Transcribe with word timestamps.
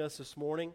us 0.00 0.16
this 0.16 0.36
morning. 0.36 0.72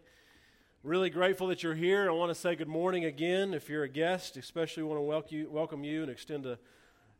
Really 0.82 1.10
grateful 1.10 1.48
that 1.48 1.62
you're 1.62 1.74
here. 1.74 2.08
I 2.08 2.12
want 2.12 2.30
to 2.30 2.34
say 2.34 2.54
good 2.54 2.68
morning 2.68 3.04
again. 3.04 3.54
If 3.54 3.68
you're 3.68 3.82
a 3.82 3.88
guest, 3.88 4.36
especially 4.36 4.84
want 4.84 4.98
to 4.98 5.02
welcome 5.02 5.36
you, 5.36 5.50
welcome 5.50 5.82
you 5.82 6.02
and 6.02 6.10
extend 6.10 6.46
an 6.46 6.58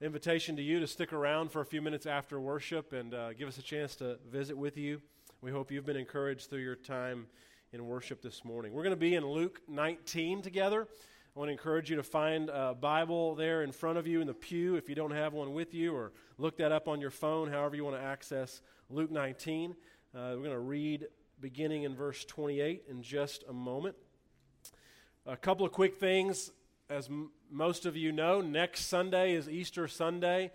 invitation 0.00 0.54
to 0.56 0.62
you 0.62 0.78
to 0.78 0.86
stick 0.86 1.12
around 1.12 1.50
for 1.50 1.60
a 1.60 1.64
few 1.64 1.82
minutes 1.82 2.06
after 2.06 2.40
worship 2.40 2.92
and 2.92 3.12
uh, 3.12 3.32
give 3.32 3.48
us 3.48 3.58
a 3.58 3.62
chance 3.62 3.96
to 3.96 4.18
visit 4.30 4.56
with 4.56 4.76
you. 4.76 5.02
We 5.40 5.50
hope 5.50 5.72
you've 5.72 5.84
been 5.84 5.96
encouraged 5.96 6.48
through 6.48 6.60
your 6.60 6.76
time 6.76 7.26
in 7.72 7.86
worship 7.86 8.22
this 8.22 8.44
morning. 8.44 8.72
We're 8.72 8.84
going 8.84 8.94
to 8.94 9.00
be 9.00 9.16
in 9.16 9.26
Luke 9.26 9.60
19 9.68 10.42
together. 10.42 10.86
I 11.34 11.38
want 11.38 11.48
to 11.48 11.52
encourage 11.52 11.90
you 11.90 11.96
to 11.96 12.04
find 12.04 12.48
a 12.48 12.74
Bible 12.74 13.34
there 13.34 13.62
in 13.62 13.72
front 13.72 13.98
of 13.98 14.06
you 14.06 14.20
in 14.20 14.28
the 14.28 14.34
pew 14.34 14.76
if 14.76 14.88
you 14.88 14.94
don't 14.94 15.10
have 15.10 15.32
one 15.32 15.52
with 15.52 15.74
you, 15.74 15.94
or 15.94 16.12
look 16.38 16.56
that 16.58 16.70
up 16.70 16.86
on 16.86 17.00
your 17.00 17.10
phone, 17.10 17.50
however 17.50 17.74
you 17.74 17.84
want 17.84 17.96
to 17.96 18.02
access 18.02 18.62
Luke 18.88 19.10
19. 19.10 19.72
Uh, 19.72 19.74
we're 20.14 20.36
going 20.36 20.50
to 20.50 20.60
read 20.60 21.08
beginning 21.40 21.82
in 21.82 21.94
verse 21.94 22.24
28 22.24 22.84
in 22.88 23.02
just 23.02 23.44
a 23.48 23.52
moment. 23.52 23.96
A 25.26 25.36
couple 25.36 25.66
of 25.66 25.72
quick 25.72 25.96
things. 25.96 26.50
As 26.88 27.08
m- 27.08 27.30
most 27.50 27.86
of 27.86 27.96
you 27.96 28.12
know, 28.12 28.40
next 28.40 28.86
Sunday 28.86 29.34
is 29.34 29.48
Easter 29.48 29.88
Sunday. 29.88 30.52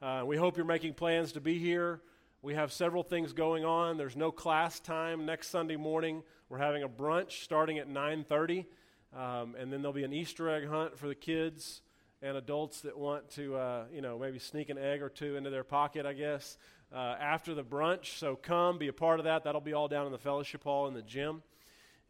Uh, 0.00 0.22
we 0.24 0.36
hope 0.36 0.56
you're 0.56 0.66
making 0.66 0.94
plans 0.94 1.32
to 1.32 1.40
be 1.40 1.58
here. 1.58 2.00
We 2.40 2.54
have 2.54 2.72
several 2.72 3.02
things 3.02 3.32
going 3.32 3.64
on. 3.64 3.96
There's 3.96 4.16
no 4.16 4.32
class 4.32 4.80
time 4.80 5.26
next 5.26 5.48
Sunday 5.48 5.76
morning. 5.76 6.22
We're 6.48 6.58
having 6.58 6.82
a 6.82 6.88
brunch 6.88 7.42
starting 7.42 7.78
at 7.78 7.88
9:30. 7.88 8.66
Um, 9.14 9.54
and 9.56 9.72
then 9.72 9.82
there'll 9.82 9.92
be 9.92 10.04
an 10.04 10.12
Easter 10.12 10.48
egg 10.48 10.66
hunt 10.66 10.98
for 10.98 11.06
the 11.06 11.14
kids 11.14 11.82
and 12.22 12.36
adults 12.36 12.80
that 12.82 12.96
want 12.96 13.28
to, 13.30 13.56
uh, 13.56 13.84
you 13.92 14.00
know, 14.00 14.18
maybe 14.18 14.38
sneak 14.38 14.70
an 14.70 14.78
egg 14.78 15.02
or 15.02 15.08
two 15.08 15.36
into 15.36 15.50
their 15.50 15.64
pocket, 15.64 16.06
I 16.06 16.12
guess, 16.12 16.56
uh, 16.94 17.16
after 17.20 17.54
the 17.54 17.64
brunch. 17.64 18.18
So 18.18 18.36
come, 18.36 18.78
be 18.78 18.88
a 18.88 18.92
part 18.92 19.18
of 19.18 19.24
that. 19.24 19.44
That'll 19.44 19.60
be 19.60 19.72
all 19.72 19.88
down 19.88 20.06
in 20.06 20.12
the 20.12 20.18
fellowship 20.18 20.64
hall 20.64 20.86
in 20.86 20.94
the 20.94 21.02
gym. 21.02 21.42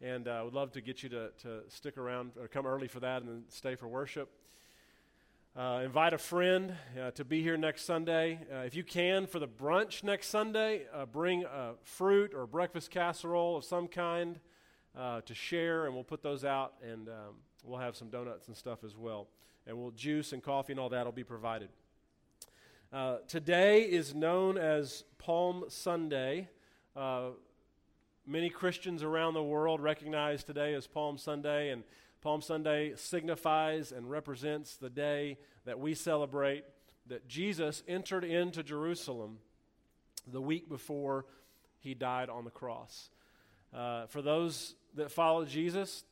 And 0.01 0.27
I 0.27 0.39
uh, 0.39 0.45
would 0.45 0.53
love 0.53 0.71
to 0.73 0.81
get 0.81 1.03
you 1.03 1.09
to, 1.09 1.29
to 1.43 1.61
stick 1.69 1.97
around 1.97 2.31
or 2.39 2.47
come 2.47 2.65
early 2.65 2.87
for 2.87 2.99
that 2.99 3.21
and 3.21 3.29
then 3.29 3.43
stay 3.49 3.75
for 3.75 3.87
worship. 3.87 4.29
Uh, 5.55 5.81
invite 5.85 6.13
a 6.13 6.17
friend 6.17 6.75
uh, 6.99 7.11
to 7.11 7.23
be 7.23 7.41
here 7.41 7.55
next 7.55 7.85
Sunday. 7.85 8.39
Uh, 8.51 8.57
if 8.59 8.75
you 8.75 8.83
can, 8.83 9.27
for 9.27 9.39
the 9.39 9.47
brunch 9.47 10.03
next 10.03 10.27
Sunday, 10.29 10.81
uh, 10.93 11.05
bring 11.05 11.43
a 11.43 11.73
fruit 11.83 12.33
or 12.33 12.47
breakfast 12.47 12.89
casserole 12.89 13.55
of 13.55 13.63
some 13.63 13.87
kind 13.87 14.39
to 15.25 15.33
share, 15.33 15.85
and 15.85 15.93
we'll 15.93 16.03
put 16.03 16.23
those 16.23 16.43
out, 16.43 16.73
and 16.83 17.07
um, 17.07 17.35
we'll 17.63 17.79
have 17.79 17.95
some 17.95 18.09
donuts 18.09 18.47
and 18.47 18.57
stuff 18.57 18.83
as 18.83 18.97
well. 18.97 19.27
And 19.67 19.77
we'll 19.77 19.91
juice 19.91 20.33
and 20.33 20.43
coffee 20.43 20.73
and 20.73 20.79
all 20.79 20.89
that 20.89 21.05
will 21.05 21.11
be 21.11 21.23
provided. 21.23 21.69
Uh, 22.93 23.17
today 23.27 23.81
is 23.81 24.13
known 24.13 24.55
as 24.55 25.03
Palm 25.17 25.65
Sunday. 25.67 26.47
Uh, 26.95 27.29
many 28.27 28.51
Christians 28.51 29.01
around 29.01 29.33
the 29.33 29.41
world 29.41 29.81
recognize 29.81 30.43
today 30.43 30.75
as 30.75 30.85
Palm 30.85 31.17
Sunday, 31.17 31.71
and 31.71 31.83
Palm 32.21 32.39
Sunday 32.39 32.93
signifies 32.95 33.91
and 33.91 34.11
represents 34.11 34.75
the 34.75 34.91
day 34.91 35.39
that 35.65 35.79
we 35.79 35.95
celebrate 35.95 36.65
that 37.07 37.27
Jesus 37.27 37.81
entered 37.87 38.23
into 38.23 38.61
Jerusalem 38.61 39.39
the 40.31 40.39
week 40.39 40.69
before 40.69 41.25
he 41.79 41.95
died 41.95 42.29
on 42.29 42.45
the 42.45 42.51
cross. 42.51 43.09
Uh, 43.73 44.05
for 44.05 44.21
those 44.21 44.75
that 44.93 45.11
follow 45.11 45.45
Jesus, 45.45 46.03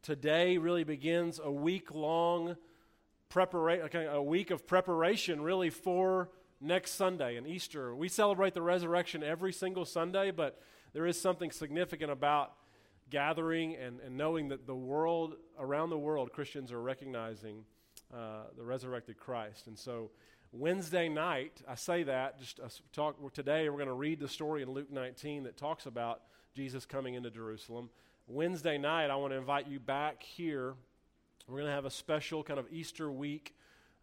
today 0.00 0.56
really 0.56 0.84
begins 0.84 1.38
a 1.38 1.52
week 1.52 1.94
long 1.94 2.56
preparation, 3.30 4.06
a 4.08 4.22
week 4.22 4.50
of 4.50 4.66
preparation 4.66 5.40
really 5.40 5.70
for 5.70 6.28
next 6.60 6.92
Sunday 6.92 7.36
and 7.36 7.46
Easter. 7.46 7.94
We 7.94 8.08
celebrate 8.08 8.52
the 8.52 8.60
resurrection 8.60 9.22
every 9.22 9.52
single 9.52 9.86
Sunday, 9.86 10.30
but 10.30 10.60
there 10.92 11.06
is 11.06 11.18
something 11.18 11.50
significant 11.50 12.10
about 12.10 12.52
gathering 13.08 13.76
and, 13.76 14.00
and 14.00 14.16
knowing 14.16 14.48
that 14.48 14.66
the 14.66 14.74
world, 14.74 15.36
around 15.58 15.90
the 15.90 15.98
world, 15.98 16.32
Christians 16.32 16.70
are 16.70 16.82
recognizing 16.82 17.64
uh, 18.12 18.42
the 18.56 18.64
resurrected 18.64 19.16
Christ. 19.16 19.68
And 19.68 19.78
so 19.78 20.10
Wednesday 20.52 21.08
night, 21.08 21.62
I 21.68 21.76
say 21.76 22.02
that, 22.02 22.40
just 22.40 22.60
talk 22.92 23.16
today, 23.32 23.68
we're 23.68 23.76
going 23.76 23.86
to 23.86 23.94
read 23.94 24.20
the 24.20 24.28
story 24.28 24.62
in 24.62 24.70
Luke 24.70 24.90
19 24.90 25.44
that 25.44 25.56
talks 25.56 25.86
about 25.86 26.22
Jesus 26.54 26.84
coming 26.84 27.14
into 27.14 27.30
Jerusalem. 27.30 27.88
Wednesday 28.26 28.76
night, 28.76 29.10
I 29.10 29.16
want 29.16 29.32
to 29.32 29.36
invite 29.36 29.68
you 29.68 29.80
back 29.80 30.22
here. 30.22 30.74
We're 31.50 31.56
going 31.56 31.70
to 31.70 31.74
have 31.74 31.84
a 31.84 31.90
special 31.90 32.44
kind 32.44 32.60
of 32.60 32.66
Easter 32.70 33.10
week 33.10 33.56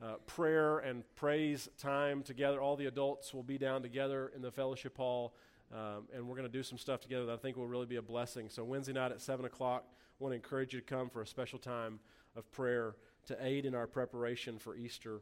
uh, 0.04 0.16
prayer 0.26 0.80
and 0.80 1.04
praise 1.16 1.70
time 1.78 2.22
together. 2.22 2.60
All 2.60 2.76
the 2.76 2.88
adults 2.88 3.34
will 3.34 3.42
be 3.42 3.58
down 3.58 3.82
together 3.82 4.34
in 4.36 4.42
the 4.42 4.52
fellowship 4.52 4.98
hall, 4.98 5.34
um, 5.74 6.10
and 6.14 6.28
we're 6.28 6.36
going 6.36 6.46
to 6.48 6.52
do 6.52 6.62
some 6.62 6.78
stuff 6.78 7.00
together 7.00 7.26
that 7.28 7.32
I 7.32 7.38
think 7.38 7.56
will 7.56 7.68
really 7.68 7.86
be 7.86 7.96
a 7.96 8.02
blessing. 8.02 8.50
So, 8.50 8.66
Wednesday 8.66 8.92
night 8.92 9.14
at 9.14 9.22
7 9.22 9.46
o'clock, 9.46 9.86
I 9.88 10.24
want 10.24 10.34
to 10.34 10.36
encourage 10.36 10.74
you 10.74 10.82
to 10.82 10.86
come 10.86 11.10
for 11.10 11.22
a 11.22 11.28
special 11.28 11.58
time 11.58 12.02
of 12.36 12.52
prayer 12.52 12.98
to 13.28 13.38
aid 13.42 13.66
in 13.66 13.74
our 13.74 13.88
preparation 13.88 14.60
for 14.60 14.76
Easter 14.76 15.22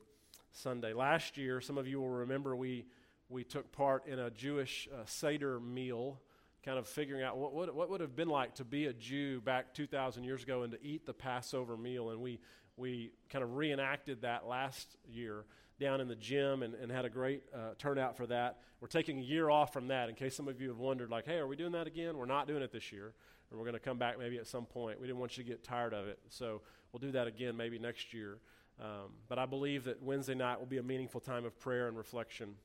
Sunday. 0.52 0.94
Last 0.94 1.38
year, 1.38 1.62
some 1.62 1.78
of 1.78 1.88
you 1.88 2.02
will 2.02 2.10
remember 2.10 2.56
we, 2.56 2.86
we 3.30 3.44
took 3.44 3.72
part 3.72 4.08
in 4.08 4.18
a 4.18 4.32
Jewish 4.32 4.90
uh, 4.92 5.04
Seder 5.06 5.60
meal 5.60 6.20
kind 6.66 6.80
of 6.80 6.88
figuring 6.88 7.22
out 7.22 7.38
what, 7.38 7.54
what, 7.54 7.76
what 7.76 7.90
would 7.92 8.02
have 8.02 8.16
been 8.16 8.28
like 8.28 8.56
to 8.56 8.66
be 8.66 8.88
a 8.88 8.94
Jew 8.94 9.40
back 9.42 9.74
2,000 9.76 10.24
years 10.24 10.42
ago 10.42 10.64
and 10.64 10.72
to 10.72 10.84
eat 10.84 11.06
the 11.06 11.14
Passover 11.14 11.78
meal. 11.78 12.10
And 12.10 12.22
we, 12.22 12.40
we 12.76 13.12
kind 13.30 13.44
of 13.44 13.56
reenacted 13.56 14.24
that 14.24 14.48
last 14.48 14.98
year 15.08 15.46
down 15.80 16.02
in 16.02 16.08
the 16.08 16.16
gym 16.16 16.64
and, 16.64 16.74
and 16.74 16.92
had 16.92 17.06
a 17.06 17.10
great 17.10 17.44
uh, 17.54 17.76
turnout 17.78 18.18
for 18.18 18.26
that. 18.28 18.58
We're 18.82 18.88
taking 18.88 19.20
a 19.20 19.22
year 19.22 19.50
off 19.50 19.74
from 19.74 19.90
that 19.90 20.10
in 20.10 20.16
case 20.16 20.36
some 20.36 20.48
of 20.48 20.60
you 20.60 20.70
have 20.70 20.80
wondered, 20.80 21.12
like, 21.12 21.26
hey, 21.26 21.36
are 21.36 21.48
we 21.48 21.56
doing 21.56 21.74
that 21.74 21.86
again? 21.86 22.18
We're 22.18 22.26
not 22.26 22.48
doing 22.48 22.64
it 22.64 22.72
this 22.72 22.92
year. 22.92 23.14
And 23.52 23.60
we're 23.60 23.66
going 23.66 23.76
to 23.76 23.80
come 23.80 24.00
back 24.00 24.18
maybe 24.18 24.40
at 24.40 24.48
some 24.48 24.66
point. 24.66 25.00
We 25.00 25.06
didn't 25.06 25.20
want 25.20 25.38
you 25.38 25.44
to 25.44 25.50
get 25.50 25.64
tired 25.64 25.94
of 25.94 26.08
it. 26.08 26.18
So 26.30 26.62
we'll 26.92 27.00
do 27.00 27.12
that 27.12 27.28
again 27.28 27.56
maybe 27.56 27.78
next 27.78 28.12
year. 28.12 28.40
Um, 28.82 29.12
but 29.30 29.38
I 29.38 29.46
believe 29.46 29.84
that 29.84 30.02
Wednesday 30.02 30.34
night 30.34 30.60
will 30.60 30.66
be 30.66 30.78
a 30.78 30.84
meaningful 30.84 31.22
time 31.22 31.46
of 31.46 31.58
prayer 31.60 31.88
and 31.88 31.96
reflection. 31.96 32.56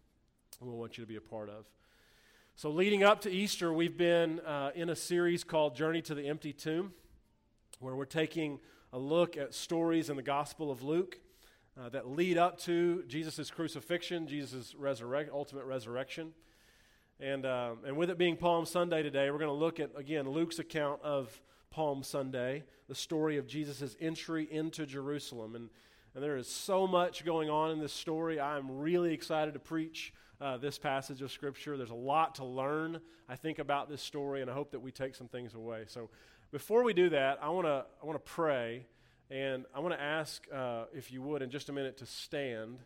We'll 0.59 0.77
want 0.77 0.97
you 0.97 1.05
to 1.05 1.09
be 1.09 1.17
a 1.17 1.21
part 1.21 1.51
of. 1.51 1.67
So, 2.57 2.71
leading 2.71 3.03
up 3.03 3.23
to 3.23 3.31
Easter, 3.31 3.73
we've 3.73 3.97
been 3.97 4.41
uh, 4.41 4.73
in 4.75 4.91
a 4.91 4.97
series 4.97 5.45
called 5.45 5.75
Journey 5.75 6.03
to 6.03 6.15
the 6.15 6.27
Empty 6.29 6.53
Tomb, 6.53 6.93
where 7.79 7.95
we're 7.95 8.05
taking 8.05 8.59
a 8.93 8.99
look 8.99 9.39
at 9.39 9.55
stories 9.55 10.11
in 10.11 10.17
the 10.17 10.23
Gospel 10.23 10.71
of 10.71 10.83
Luke 10.83 11.19
uh, 11.81 11.89
that 11.89 12.11
lead 12.11 12.37
up 12.37 12.59
to 12.61 13.03
Jesus' 13.09 13.51
crucifixion, 13.51 14.27
Jesus' 14.27 14.75
resurrect, 14.75 15.31
ultimate 15.33 15.65
resurrection. 15.65 16.33
And, 17.19 17.47
uh, 17.47 17.77
and 17.87 17.97
with 17.97 18.11
it 18.11 18.19
being 18.19 18.37
Palm 18.37 18.67
Sunday 18.67 19.03
today, 19.03 19.31
we're 19.31 19.39
going 19.39 19.49
to 19.49 19.55
look 19.55 19.81
at, 19.81 19.91
again, 19.97 20.29
Luke's 20.29 20.59
account 20.59 21.01
of 21.03 21.41
Palm 21.71 22.03
Sunday, 22.03 22.65
the 22.89 22.95
story 22.95 23.39
of 23.39 23.47
Jesus' 23.47 23.97
entry 24.01 24.47
into 24.51 24.85
Jerusalem. 24.85 25.55
And, 25.55 25.71
and 26.15 26.23
there 26.23 26.37
is 26.37 26.49
so 26.49 26.87
much 26.87 27.25
going 27.25 27.49
on 27.49 27.71
in 27.71 27.79
this 27.79 27.93
story. 27.93 28.39
I'm 28.39 28.81
really 28.81 29.15
excited 29.15 29.55
to 29.55 29.61
preach 29.61 30.13
uh, 30.41 30.57
this 30.57 30.79
passage 30.79 31.23
of 31.23 31.31
Scripture. 31.31 31.77
There's 31.77 31.91
a 31.91 31.95
lot 31.95 32.37
to 32.37 32.45
learn, 32.45 33.01
I 33.29 33.37
think, 33.37 33.59
about 33.59 33.89
this 33.89 34.03
story, 34.03 34.41
and 34.41 34.51
I 34.51 34.55
hope 34.55 34.71
that 34.71 34.81
we 34.81 34.91
take 34.91 35.15
some 35.15 35.29
things 35.29 35.55
away. 35.55 35.85
So 35.87 36.09
before 36.51 36.83
we 36.83 36.95
do 36.95 37.11
that, 37.11 37.39
I 37.43 37.51
want 37.51 37.67
to 37.67 37.85
I 38.03 38.07
wanna 38.07 38.19
pray, 38.19 38.87
and 39.31 39.67
I 39.75 39.81
want 39.81 39.95
to 39.95 40.01
ask, 40.01 40.47
uh, 40.53 40.85
if 40.95 41.13
you 41.13 41.23
would, 41.23 41.43
in 41.43 41.51
just 41.51 41.69
a 41.69 41.73
minute, 41.73 41.99
to 41.99 42.07
stand. 42.07 42.79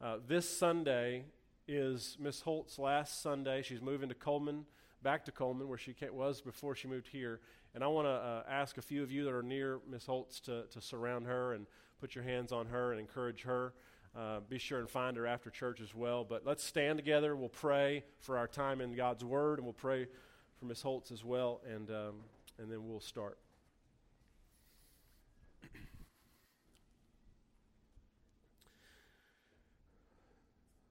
Uh, 0.00 0.18
this 0.26 0.48
Sunday 0.48 1.24
is 1.66 2.16
Miss 2.20 2.40
Holt's 2.40 2.78
last 2.78 3.22
Sunday. 3.22 3.62
She's 3.62 3.80
moving 3.80 4.08
to 4.08 4.14
Coleman, 4.14 4.64
back 5.02 5.24
to 5.26 5.32
Coleman, 5.32 5.68
where 5.68 5.78
she 5.78 5.94
was 6.12 6.40
before 6.40 6.74
she 6.74 6.88
moved 6.88 7.08
here. 7.08 7.40
And 7.74 7.84
I 7.84 7.86
want 7.86 8.06
to 8.06 8.10
uh, 8.10 8.42
ask 8.48 8.78
a 8.78 8.82
few 8.82 9.02
of 9.02 9.12
you 9.12 9.24
that 9.24 9.32
are 9.32 9.42
near 9.42 9.80
Miss 9.88 10.06
Holtz 10.06 10.40
to, 10.40 10.64
to 10.72 10.80
surround 10.80 11.26
her 11.26 11.52
and 11.52 11.66
put 12.00 12.14
your 12.14 12.24
hands 12.24 12.52
on 12.52 12.66
her 12.66 12.92
and 12.92 13.00
encourage 13.00 13.42
her. 13.42 13.72
Uh, 14.18 14.40
be 14.48 14.58
sure 14.58 14.80
and 14.80 14.90
find 14.90 15.16
her 15.16 15.28
after 15.28 15.48
church 15.48 15.80
as 15.80 15.94
well. 15.94 16.24
But 16.24 16.44
let's 16.44 16.64
stand 16.64 16.98
together. 16.98 17.36
We'll 17.36 17.48
pray 17.48 18.02
for 18.18 18.36
our 18.36 18.48
time 18.48 18.80
in 18.80 18.96
God's 18.96 19.24
Word, 19.24 19.60
and 19.60 19.64
we'll 19.64 19.74
pray 19.74 20.08
for 20.58 20.64
Miss 20.64 20.82
Holtz 20.82 21.12
as 21.12 21.24
well, 21.24 21.60
and, 21.72 21.88
um, 21.90 22.14
and 22.58 22.68
then 22.68 22.88
we'll 22.88 22.98
start. 22.98 23.38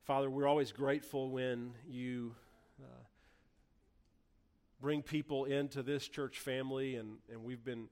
Father, 0.05 0.29
we're 0.29 0.47
always 0.47 0.71
grateful 0.71 1.29
when 1.29 1.73
you 1.85 2.33
uh, 2.81 3.03
bring 4.79 5.01
people 5.01 5.43
into 5.43 5.83
this 5.83 6.07
church 6.07 6.39
family, 6.39 6.95
and, 6.95 7.17
and 7.29 7.43
we've 7.43 7.65
been 7.65 7.89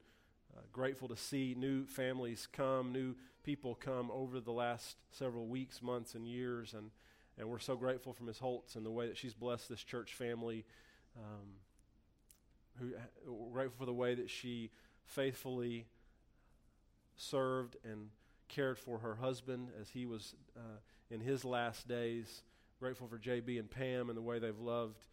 uh, 0.55 0.61
grateful 0.71 1.09
to 1.09 1.17
see 1.17 1.55
new 1.57 1.85
families 1.85 2.47
come, 2.53 2.93
new 2.93 3.15
people 3.45 3.75
come 3.75 4.09
over 4.11 4.39
the 4.39 4.51
last 4.51 4.97
several 5.11 5.45
weeks, 5.45 5.81
months, 5.81 6.15
and 6.15 6.27
years. 6.27 6.73
And, 6.73 6.89
and 7.37 7.47
we're 7.47 7.59
so 7.59 7.75
grateful 7.75 8.11
for 8.11 8.23
Ms. 8.23 8.39
Holtz 8.39 8.75
and 8.75 8.83
the 8.83 8.91
way 8.91 9.07
that 9.07 9.17
she's 9.17 9.35
blessed 9.35 9.69
this 9.69 9.83
church 9.83 10.15
family. 10.15 10.65
Um, 11.15 11.47
who, 12.79 12.91
we're 13.31 13.51
grateful 13.51 13.77
for 13.77 13.85
the 13.85 13.93
way 13.93 14.15
that 14.15 14.29
she 14.29 14.71
faithfully 15.05 15.85
served 17.15 17.77
and 17.85 18.09
cared 18.49 18.79
for 18.79 18.97
her 18.97 19.15
husband 19.15 19.69
as 19.79 19.89
he 19.89 20.05
was 20.07 20.33
uh, 20.57 20.79
in 21.11 21.21
his 21.21 21.45
last 21.45 21.87
days. 21.87 22.41
Grateful 22.79 23.07
for 23.07 23.19
JB 23.19 23.59
and 23.59 23.69
Pam 23.69 24.09
and 24.09 24.17
the 24.17 24.23
way 24.23 24.39
they've 24.39 24.59
loved 24.59 25.05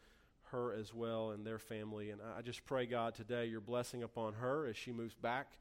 her 0.50 0.72
as 0.72 0.92
well 0.94 1.30
and 1.30 1.46
their 1.46 1.58
family. 1.58 2.10
And 2.10 2.20
I 2.36 2.40
just 2.40 2.64
pray, 2.64 2.86
God, 2.86 3.14
today 3.14 3.44
your 3.46 3.60
blessing 3.60 4.02
upon 4.02 4.34
her 4.34 4.66
as 4.66 4.76
she 4.76 4.90
moves 4.90 5.14
back 5.14 5.52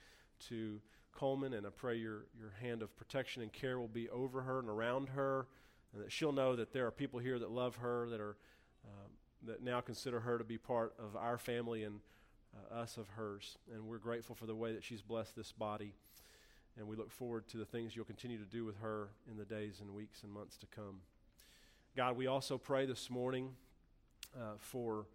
to 0.47 0.79
Coleman. 1.11 1.53
And 1.53 1.65
I 1.65 1.69
pray 1.69 1.95
your, 1.95 2.25
your 2.39 2.53
hand 2.61 2.81
of 2.81 2.95
protection 2.97 3.41
and 3.41 3.51
care 3.51 3.79
will 3.79 3.87
be 3.87 4.09
over 4.09 4.41
her 4.41 4.59
and 4.59 4.69
around 4.69 5.09
her, 5.09 5.47
and 5.93 6.03
that 6.03 6.11
she'll 6.11 6.31
know 6.31 6.55
that 6.55 6.73
there 6.73 6.87
are 6.87 6.91
people 6.91 7.19
here 7.19 7.39
that 7.39 7.51
love 7.51 7.77
her, 7.77 8.09
that 8.09 8.19
are 8.19 8.37
uh, 8.85 9.07
that 9.47 9.63
now 9.63 9.81
consider 9.81 10.19
her 10.19 10.37
to 10.37 10.43
be 10.43 10.57
part 10.57 10.93
of 10.99 11.15
our 11.15 11.37
family 11.37 11.83
and 11.83 11.99
uh, 12.55 12.75
us 12.75 12.97
of 12.97 13.07
hers. 13.09 13.57
And 13.73 13.87
we're 13.87 13.97
grateful 13.97 14.35
for 14.35 14.45
the 14.45 14.55
way 14.55 14.73
that 14.73 14.83
she's 14.83 15.01
blessed 15.01 15.35
this 15.35 15.51
body. 15.51 15.93
And 16.77 16.87
we 16.87 16.95
look 16.95 17.11
forward 17.11 17.47
to 17.49 17.57
the 17.57 17.65
things 17.65 17.95
you'll 17.95 18.05
continue 18.05 18.37
to 18.37 18.45
do 18.45 18.65
with 18.65 18.77
her 18.77 19.09
in 19.29 19.37
the 19.37 19.45
days 19.45 19.79
and 19.81 19.93
weeks 19.93 20.23
and 20.23 20.31
months 20.31 20.57
to 20.57 20.65
come. 20.67 21.01
God, 21.95 22.15
we 22.15 22.27
also 22.27 22.57
pray 22.57 22.85
this 22.85 23.09
morning 23.09 23.49
uh, 24.35 24.53
for 24.57 25.07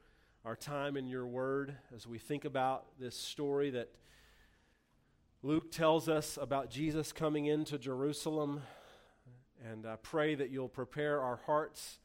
our 0.44 0.56
time 0.56 0.96
in 0.96 1.06
your 1.06 1.26
word 1.26 1.75
as 1.94 2.06
we 2.06 2.19
think 2.19 2.44
about 2.44 2.84
this 3.00 3.16
story 3.16 3.70
that 3.70 3.88
Luke 5.42 5.70
tells 5.70 6.08
us 6.08 6.38
about 6.40 6.70
Jesus 6.70 7.12
coming 7.12 7.46
into 7.46 7.78
Jerusalem. 7.78 8.62
And 9.70 9.86
I 9.86 9.96
pray 9.96 10.34
that 10.34 10.50
you'll 10.50 10.68
prepare 10.68 11.20
our 11.20 11.40
hearts, 11.46 11.98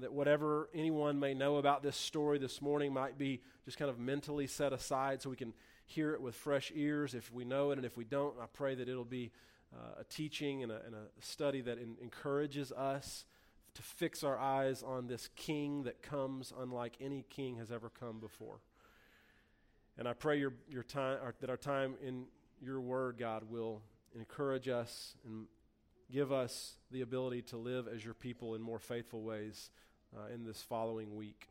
that 0.00 0.12
whatever 0.12 0.68
anyone 0.72 1.18
may 1.18 1.34
know 1.34 1.56
about 1.56 1.82
this 1.82 1.96
story 1.96 2.38
this 2.38 2.62
morning 2.62 2.92
might 2.92 3.18
be 3.18 3.42
just 3.64 3.76
kind 3.76 3.90
of 3.90 3.98
mentally 3.98 4.46
set 4.46 4.72
aside 4.72 5.20
so 5.20 5.30
we 5.30 5.36
can 5.36 5.52
hear 5.84 6.14
it 6.14 6.20
with 6.20 6.34
fresh 6.34 6.72
ears 6.74 7.14
if 7.14 7.32
we 7.32 7.44
know 7.44 7.70
it. 7.72 7.78
And 7.78 7.84
if 7.84 7.96
we 7.96 8.04
don't, 8.04 8.34
I 8.40 8.46
pray 8.52 8.76
that 8.76 8.88
it'll 8.88 9.04
be 9.04 9.32
uh, 9.74 10.00
a 10.00 10.04
teaching 10.04 10.62
and 10.62 10.70
a, 10.70 10.80
and 10.86 10.94
a 10.94 11.24
study 11.24 11.60
that 11.62 11.78
in, 11.78 11.96
encourages 12.00 12.70
us 12.72 13.24
to 13.74 13.82
fix 13.82 14.22
our 14.22 14.38
eyes 14.38 14.82
on 14.82 15.06
this 15.06 15.28
king 15.34 15.84
that 15.84 16.02
comes 16.02 16.52
unlike 16.56 16.96
any 17.00 17.24
king 17.28 17.56
has 17.56 17.72
ever 17.72 17.88
come 17.88 18.20
before. 18.20 18.60
And 19.98 20.08
I 20.08 20.14
pray 20.14 20.38
your, 20.38 20.54
your 20.68 20.82
time, 20.82 21.18
our, 21.22 21.34
that 21.40 21.50
our 21.50 21.56
time 21.56 21.94
in 22.04 22.24
your 22.60 22.80
word, 22.80 23.16
God, 23.18 23.44
will 23.50 23.82
encourage 24.14 24.68
us 24.68 25.14
and 25.26 25.46
give 26.10 26.32
us 26.32 26.74
the 26.90 27.00
ability 27.02 27.42
to 27.42 27.56
live 27.56 27.88
as 27.88 28.04
your 28.04 28.14
people 28.14 28.54
in 28.54 28.62
more 28.62 28.78
faithful 28.78 29.22
ways 29.22 29.70
uh, 30.16 30.32
in 30.32 30.44
this 30.44 30.62
following 30.62 31.16
week. 31.16 31.48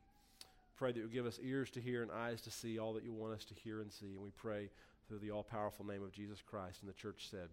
Pray 0.75 0.91
that 0.91 0.99
you 0.99 1.07
give 1.07 1.25
us 1.25 1.39
ears 1.43 1.69
to 1.71 1.81
hear 1.81 2.01
and 2.01 2.11
eyes 2.11 2.41
to 2.41 2.51
see 2.51 2.79
all 2.79 2.93
that 2.93 3.03
you 3.03 3.13
want 3.13 3.33
us 3.33 3.45
to 3.45 3.53
hear 3.53 3.81
and 3.81 3.91
see. 3.91 4.13
And 4.13 4.21
we 4.21 4.31
pray 4.31 4.69
through 5.07 5.19
the 5.19 5.31
all 5.31 5.43
powerful 5.43 5.85
name 5.85 6.03
of 6.03 6.11
Jesus 6.11 6.41
Christ. 6.41 6.81
And 6.81 6.89
the 6.89 6.93
church 6.93 7.27
said, 7.29 7.49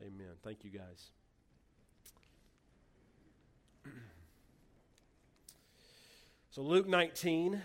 Amen. 0.00 0.32
Thank 0.42 0.64
you, 0.64 0.70
guys. 0.70 1.10
so, 6.50 6.62
Luke 6.62 6.88
19, 6.88 7.62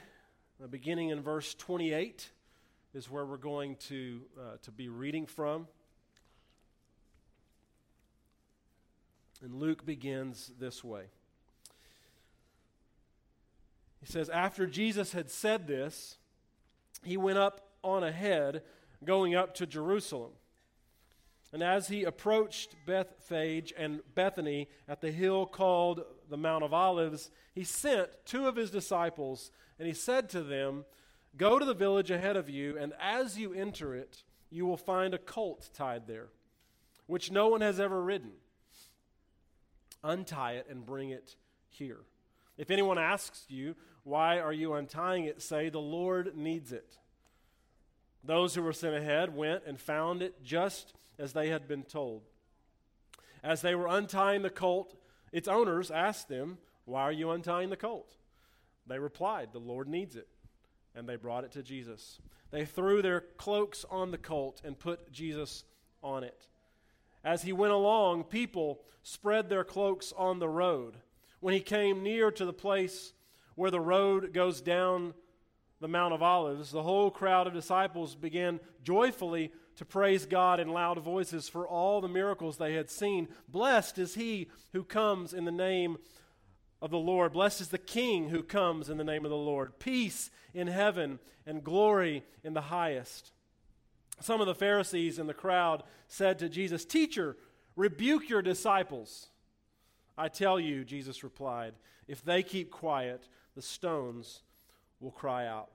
uh, 0.64 0.68
beginning 0.68 1.10
in 1.10 1.22
verse 1.22 1.54
28, 1.56 2.30
is 2.98 3.12
where 3.12 3.28
we're 3.28 3.38
going 3.38 3.76
to, 3.76 4.22
uh, 4.40 4.58
to 4.64 4.72
be 4.72 4.90
reading 4.90 5.28
from. 5.28 5.68
And 9.44 9.54
Luke 9.54 9.86
begins 9.86 10.52
this 10.60 10.84
way. 10.84 11.04
He 14.00 14.08
says, 14.08 14.30
After 14.30 14.66
Jesus 14.66 15.12
had 15.12 15.30
said 15.30 15.68
this, 15.68 16.18
he 17.04 17.18
went 17.18 17.38
up 17.38 17.70
on 17.84 18.04
ahead, 18.04 18.64
going 19.06 19.36
up 19.36 19.54
to 19.56 19.68
Jerusalem. 19.68 20.32
And 21.54 21.62
as 21.62 21.90
he 21.90 22.04
approached 22.04 22.76
Bethphage 22.88 23.72
and 23.78 24.02
Bethany 24.16 24.70
at 24.88 25.02
the 25.02 25.12
hill 25.12 25.46
called 25.46 26.02
the 26.32 26.38
Mount 26.38 26.64
of 26.64 26.74
Olives, 26.74 27.30
he 27.54 27.64
sent 27.64 28.10
two 28.26 28.48
of 28.48 28.56
his 28.56 28.72
disciples, 28.72 29.52
and 29.78 29.88
he 29.88 29.94
said 29.94 30.30
to 30.30 30.42
them, 30.42 30.84
Go 31.38 31.60
to 31.60 31.66
the 31.66 31.74
village 31.74 32.10
ahead 32.10 32.36
of 32.36 32.50
you, 32.50 32.78
and 32.78 32.94
as 33.00 33.38
you 33.38 33.54
enter 33.54 33.96
it, 33.96 34.24
you 34.50 34.66
will 34.66 34.78
find 34.78 35.14
a 35.14 35.20
colt 35.20 35.70
tied 35.74 36.08
there, 36.08 36.30
which 37.06 37.32
no 37.32 37.48
one 37.48 37.62
has 37.62 37.80
ever 37.80 38.02
ridden. 38.02 38.32
Untie 40.04 40.54
it 40.54 40.68
and 40.70 40.86
bring 40.86 41.10
it 41.10 41.36
here. 41.70 42.00
If 42.58 42.72
anyone 42.72 42.98
asks 42.98 43.46
you, 43.50 43.76
Why 44.04 44.40
are 44.40 44.54
you 44.54 44.74
untying 44.74 45.26
it? 45.26 45.42
say, 45.42 45.70
The 45.70 45.80
Lord 45.80 46.36
needs 46.36 46.72
it. 46.72 46.98
Those 48.24 48.56
who 48.56 48.64
were 48.64 48.74
sent 48.74 48.96
ahead 48.96 49.36
went 49.36 49.64
and 49.66 49.80
found 49.80 50.22
it 50.22 50.44
just 50.44 50.94
as 51.20 51.34
they 51.34 51.50
had 51.50 51.68
been 51.68 51.84
told. 51.84 52.24
As 53.44 53.62
they 53.62 53.76
were 53.76 53.88
untying 53.88 54.42
the 54.42 54.50
colt, 54.50 54.96
its 55.32 55.48
owners 55.48 55.92
asked 55.92 56.30
them, 56.30 56.58
Why 56.86 57.04
are 57.04 57.12
you 57.12 57.30
untying 57.30 57.70
the 57.70 57.78
colt? 57.78 58.16
They 58.88 59.00
replied, 59.00 59.50
The 59.52 59.60
Lord 59.60 59.88
needs 59.88 60.16
it. 60.16 60.28
And 60.98 61.08
they 61.08 61.16
brought 61.16 61.44
it 61.44 61.52
to 61.52 61.62
Jesus. 61.62 62.20
They 62.50 62.66
threw 62.66 63.02
their 63.02 63.22
cloaks 63.22 63.86
on 63.92 64.10
the 64.10 64.18
colt 64.18 64.62
and 64.64 64.80
put 64.80 65.12
Jesus 65.12 65.64
on 66.02 66.24
it. 66.24 66.48
As 67.24 67.44
he 67.44 67.54
went 67.54 67.74
along, 67.74 68.24
people 68.24 68.82
spread 69.04 69.48
their 69.48 69.64
cloaks 69.64 70.12
on 70.18 70.40
the 70.40 70.50
road. 70.50 70.96
When 71.40 71.54
he 71.54 71.60
came 71.60 72.02
near 72.02 72.32
to 72.32 72.46
the 72.46 72.54
place 72.54 73.14
where 73.56 73.70
the 73.70 73.80
road 73.80 74.34
goes 74.34 74.60
down 74.60 75.14
the 75.80 75.88
Mount 75.88 76.16
of 76.16 76.24
Olives, 76.24 76.72
the 76.72 76.82
whole 76.82 77.12
crowd 77.12 77.46
of 77.46 77.54
disciples 77.54 78.16
began 78.16 78.60
joyfully 78.84 79.52
to 79.76 79.86
praise 79.86 80.26
God 80.26 80.60
in 80.60 80.70
loud 80.70 80.98
voices 81.00 81.48
for 81.48 81.68
all 81.68 82.02
the 82.02 82.08
miracles 82.08 82.58
they 82.58 82.74
had 82.74 82.90
seen. 82.90 83.28
Blessed 83.48 84.00
is 84.00 84.16
he 84.16 84.50
who 84.74 84.84
comes 84.84 85.34
in 85.34 85.46
the 85.46 85.52
name 85.52 85.98
of 86.82 86.92
the 86.92 86.98
Lord. 86.98 87.34
Blessed 87.34 87.62
is 87.62 87.68
the 87.70 87.78
King 87.78 88.30
who 88.30 88.44
comes 88.44 88.90
in 88.90 88.98
the 88.98 89.04
name 89.04 89.26
of 89.26 89.32
the 89.32 89.38
Lord. 89.38 89.80
Peace 89.80 90.30
in 90.54 90.68
heaven 90.68 91.20
and 91.46 91.64
glory 91.64 92.24
in 92.44 92.54
the 92.54 92.62
highest. 92.62 93.32
Some 94.20 94.42
of 94.42 94.48
the 94.48 94.56
Pharisees 94.56 95.20
in 95.20 95.28
the 95.28 95.34
crowd 95.34 95.84
said 96.08 96.40
to 96.40 96.50
Jesus, 96.50 96.86
Teacher, 96.86 97.38
rebuke 97.76 98.30
your 98.30 98.42
disciples. 98.42 99.28
I 100.18 100.28
tell 100.28 100.60
you, 100.60 100.84
Jesus 100.84 101.24
replied, 101.24 101.74
if 102.08 102.24
they 102.24 102.42
keep 102.42 102.72
quiet, 102.72 103.28
the 103.56 103.62
stones 103.62 104.42
will 105.00 105.12
cry 105.12 105.46
out. 105.46 105.70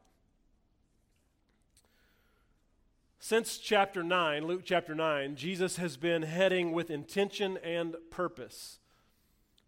Since 3.21 3.59
chapter 3.59 4.03
9, 4.03 4.47
Luke 4.47 4.63
chapter 4.65 4.97
9, 4.97 5.37
Jesus 5.37 5.77
has 5.77 5.97
been 5.97 6.23
heading 6.23 6.73
with 6.73 6.91
intention 6.91 7.57
and 7.59 7.95
purpose 8.11 8.81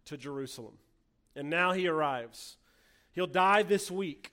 to 0.03 0.17
Jerusalem. 0.17 0.77
And 1.35 1.49
now 1.49 1.73
he 1.73 1.87
arrives. 1.87 2.57
He'll 3.11 3.27
die 3.27 3.63
this 3.63 3.91
week, 3.91 4.31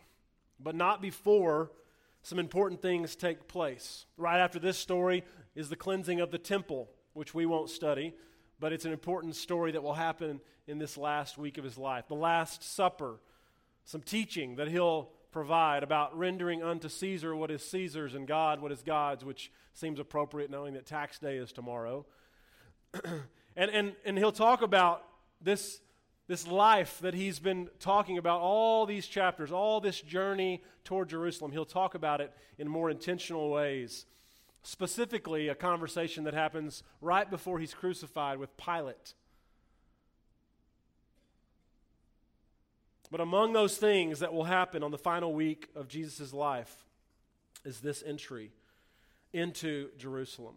but 0.60 0.74
not 0.74 1.02
before 1.02 1.70
some 2.22 2.38
important 2.38 2.80
things 2.80 3.16
take 3.16 3.48
place. 3.48 4.06
Right 4.16 4.38
after 4.38 4.58
this 4.58 4.78
story 4.78 5.24
is 5.54 5.68
the 5.68 5.76
cleansing 5.76 6.20
of 6.20 6.30
the 6.30 6.38
temple, 6.38 6.88
which 7.12 7.34
we 7.34 7.46
won't 7.46 7.70
study, 7.70 8.14
but 8.60 8.72
it's 8.72 8.84
an 8.84 8.92
important 8.92 9.34
story 9.34 9.72
that 9.72 9.82
will 9.82 9.94
happen 9.94 10.40
in 10.66 10.78
this 10.78 10.96
last 10.96 11.36
week 11.36 11.58
of 11.58 11.64
his 11.64 11.76
life. 11.76 12.06
The 12.06 12.14
Last 12.14 12.62
Supper, 12.62 13.18
some 13.84 14.02
teaching 14.02 14.56
that 14.56 14.68
he'll 14.68 15.10
provide 15.32 15.82
about 15.82 16.16
rendering 16.16 16.62
unto 16.62 16.88
Caesar 16.88 17.34
what 17.34 17.50
is 17.50 17.68
Caesar's 17.70 18.14
and 18.14 18.28
God 18.28 18.60
what 18.60 18.70
is 18.70 18.82
God's, 18.82 19.24
which 19.24 19.50
seems 19.74 19.98
appropriate 19.98 20.50
knowing 20.50 20.74
that 20.74 20.86
tax 20.86 21.18
day 21.18 21.38
is 21.38 21.52
tomorrow. 21.52 22.06
and, 23.56 23.70
and, 23.70 23.92
and 24.04 24.18
he'll 24.18 24.30
talk 24.30 24.62
about 24.62 25.02
this, 25.40 25.80
this 26.32 26.46
life 26.46 26.98
that 27.00 27.12
he's 27.12 27.38
been 27.38 27.68
talking 27.78 28.16
about, 28.16 28.40
all 28.40 28.86
these 28.86 29.06
chapters, 29.06 29.52
all 29.52 29.82
this 29.82 30.00
journey 30.00 30.62
toward 30.82 31.10
Jerusalem. 31.10 31.52
He'll 31.52 31.66
talk 31.66 31.94
about 31.94 32.22
it 32.22 32.32
in 32.56 32.66
more 32.66 32.88
intentional 32.88 33.50
ways. 33.50 34.06
Specifically, 34.62 35.48
a 35.48 35.54
conversation 35.54 36.24
that 36.24 36.32
happens 36.32 36.84
right 37.02 37.30
before 37.30 37.58
he's 37.58 37.74
crucified 37.74 38.38
with 38.38 38.56
Pilate. 38.56 39.12
But 43.10 43.20
among 43.20 43.52
those 43.52 43.76
things 43.76 44.20
that 44.20 44.32
will 44.32 44.44
happen 44.44 44.82
on 44.82 44.90
the 44.90 44.96
final 44.96 45.34
week 45.34 45.68
of 45.76 45.86
Jesus' 45.86 46.32
life 46.32 46.86
is 47.62 47.80
this 47.80 48.02
entry 48.06 48.52
into 49.34 49.90
Jerusalem. 49.98 50.54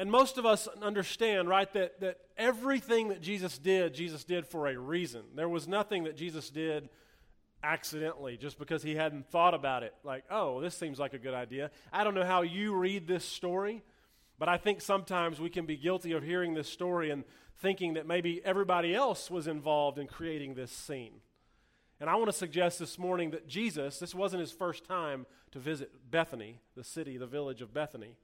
And 0.00 0.10
most 0.10 0.38
of 0.38 0.46
us 0.46 0.66
understand, 0.80 1.46
right, 1.46 1.70
that, 1.74 2.00
that 2.00 2.20
everything 2.38 3.08
that 3.08 3.20
Jesus 3.20 3.58
did, 3.58 3.92
Jesus 3.92 4.24
did 4.24 4.46
for 4.46 4.66
a 4.66 4.74
reason. 4.74 5.20
There 5.34 5.46
was 5.46 5.68
nothing 5.68 6.04
that 6.04 6.16
Jesus 6.16 6.48
did 6.48 6.88
accidentally 7.62 8.38
just 8.38 8.58
because 8.58 8.82
he 8.82 8.94
hadn't 8.94 9.28
thought 9.30 9.52
about 9.52 9.82
it. 9.82 9.94
Like, 10.02 10.24
oh, 10.30 10.62
this 10.62 10.74
seems 10.74 10.98
like 10.98 11.12
a 11.12 11.18
good 11.18 11.34
idea. 11.34 11.70
I 11.92 12.02
don't 12.02 12.14
know 12.14 12.24
how 12.24 12.40
you 12.40 12.74
read 12.74 13.06
this 13.06 13.26
story, 13.26 13.82
but 14.38 14.48
I 14.48 14.56
think 14.56 14.80
sometimes 14.80 15.38
we 15.38 15.50
can 15.50 15.66
be 15.66 15.76
guilty 15.76 16.12
of 16.12 16.22
hearing 16.22 16.54
this 16.54 16.70
story 16.70 17.10
and 17.10 17.22
thinking 17.58 17.92
that 17.92 18.06
maybe 18.06 18.40
everybody 18.42 18.94
else 18.94 19.30
was 19.30 19.46
involved 19.46 19.98
in 19.98 20.06
creating 20.06 20.54
this 20.54 20.72
scene. 20.72 21.20
And 22.00 22.08
I 22.08 22.14
want 22.14 22.28
to 22.28 22.32
suggest 22.32 22.78
this 22.78 22.98
morning 22.98 23.32
that 23.32 23.46
Jesus, 23.46 23.98
this 23.98 24.14
wasn't 24.14 24.40
his 24.40 24.50
first 24.50 24.86
time 24.86 25.26
to 25.50 25.58
visit 25.58 26.10
Bethany, 26.10 26.58
the 26.74 26.84
city, 26.84 27.18
the 27.18 27.26
village 27.26 27.60
of 27.60 27.74
Bethany. 27.74 28.16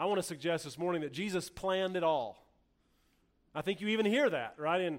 I 0.00 0.06
want 0.06 0.16
to 0.18 0.26
suggest 0.26 0.64
this 0.64 0.78
morning 0.78 1.02
that 1.02 1.12
Jesus 1.12 1.50
planned 1.50 1.94
it 1.94 2.02
all. 2.02 2.42
I 3.54 3.60
think 3.60 3.82
you 3.82 3.88
even 3.88 4.06
hear 4.06 4.30
that, 4.30 4.54
right? 4.56 4.80
In 4.80 4.98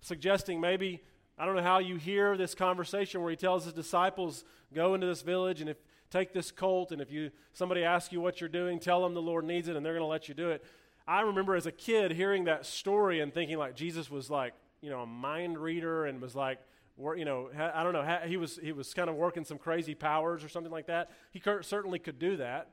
suggesting 0.00 0.60
maybe 0.60 1.02
I 1.36 1.44
don't 1.44 1.56
know 1.56 1.62
how 1.62 1.80
you 1.80 1.96
hear 1.96 2.36
this 2.36 2.54
conversation 2.54 3.20
where 3.20 3.30
he 3.30 3.36
tells 3.36 3.64
his 3.64 3.72
disciples, 3.72 4.44
go 4.72 4.94
into 4.94 5.08
this 5.08 5.22
village 5.22 5.60
and 5.60 5.68
if 5.68 5.76
take 6.08 6.32
this 6.32 6.52
colt 6.52 6.92
and 6.92 7.02
if 7.02 7.10
you 7.10 7.32
somebody 7.52 7.82
asks 7.82 8.12
you 8.12 8.20
what 8.20 8.40
you're 8.40 8.48
doing, 8.48 8.78
tell 8.78 9.02
them 9.02 9.12
the 9.12 9.20
Lord 9.20 9.44
needs 9.44 9.66
it 9.66 9.74
and 9.74 9.84
they're 9.84 9.94
going 9.94 10.04
to 10.04 10.06
let 10.06 10.28
you 10.28 10.36
do 10.36 10.50
it. 10.50 10.64
I 11.08 11.22
remember 11.22 11.56
as 11.56 11.66
a 11.66 11.72
kid 11.72 12.12
hearing 12.12 12.44
that 12.44 12.64
story 12.64 13.18
and 13.18 13.34
thinking 13.34 13.58
like 13.58 13.74
Jesus 13.74 14.08
was 14.08 14.30
like, 14.30 14.54
you 14.80 14.88
know, 14.88 15.00
a 15.00 15.06
mind 15.06 15.58
reader 15.58 16.06
and 16.06 16.22
was 16.22 16.36
like, 16.36 16.60
you 16.96 17.24
know, 17.24 17.50
I 17.74 17.82
don't 17.82 17.92
know, 17.92 18.20
he 18.24 18.36
was 18.36 18.56
he 18.62 18.70
was 18.70 18.94
kind 18.94 19.10
of 19.10 19.16
working 19.16 19.44
some 19.44 19.58
crazy 19.58 19.96
powers 19.96 20.44
or 20.44 20.48
something 20.48 20.70
like 20.70 20.86
that. 20.86 21.10
He 21.32 21.42
certainly 21.62 21.98
could 21.98 22.20
do 22.20 22.36
that. 22.36 22.70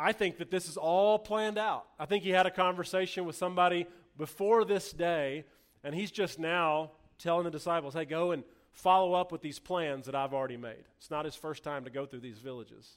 I 0.00 0.12
think 0.12 0.38
that 0.38 0.50
this 0.50 0.68
is 0.68 0.76
all 0.76 1.18
planned 1.18 1.58
out. 1.58 1.86
I 1.98 2.06
think 2.06 2.24
he 2.24 2.30
had 2.30 2.46
a 2.46 2.50
conversation 2.50 3.24
with 3.26 3.36
somebody 3.36 3.86
before 4.16 4.64
this 4.64 4.92
day, 4.92 5.44
and 5.84 5.94
he's 5.94 6.10
just 6.10 6.38
now 6.38 6.92
telling 7.18 7.44
the 7.44 7.50
disciples, 7.50 7.94
hey, 7.94 8.06
go 8.06 8.32
and 8.32 8.42
follow 8.72 9.12
up 9.12 9.30
with 9.30 9.42
these 9.42 9.58
plans 9.58 10.06
that 10.06 10.14
I've 10.14 10.32
already 10.32 10.56
made. 10.56 10.84
It's 10.98 11.10
not 11.10 11.24
his 11.24 11.34
first 11.34 11.62
time 11.62 11.84
to 11.84 11.90
go 11.90 12.06
through 12.06 12.20
these 12.20 12.38
villages. 12.38 12.96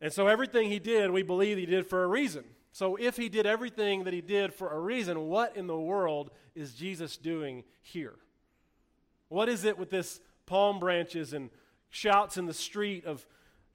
And 0.00 0.12
so 0.12 0.26
everything 0.26 0.70
he 0.70 0.78
did, 0.78 1.10
we 1.10 1.22
believe 1.22 1.58
he 1.58 1.66
did 1.66 1.86
for 1.86 2.04
a 2.04 2.06
reason. 2.06 2.44
So 2.72 2.96
if 2.96 3.16
he 3.16 3.28
did 3.28 3.46
everything 3.46 4.04
that 4.04 4.14
he 4.14 4.20
did 4.20 4.54
for 4.54 4.70
a 4.70 4.78
reason, 4.78 5.26
what 5.26 5.56
in 5.56 5.66
the 5.66 5.78
world 5.78 6.30
is 6.54 6.74
Jesus 6.74 7.16
doing 7.16 7.64
here? 7.82 8.14
What 9.28 9.48
is 9.48 9.64
it 9.64 9.76
with 9.76 9.90
this 9.90 10.20
palm 10.46 10.78
branches 10.78 11.32
and 11.32 11.50
shouts 11.90 12.36
in 12.36 12.46
the 12.46 12.54
street 12.54 13.04
of, 13.04 13.26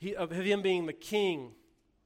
he, 0.04 0.16
of 0.16 0.32
him 0.32 0.62
being 0.62 0.86
the 0.86 0.94
king? 0.94 1.52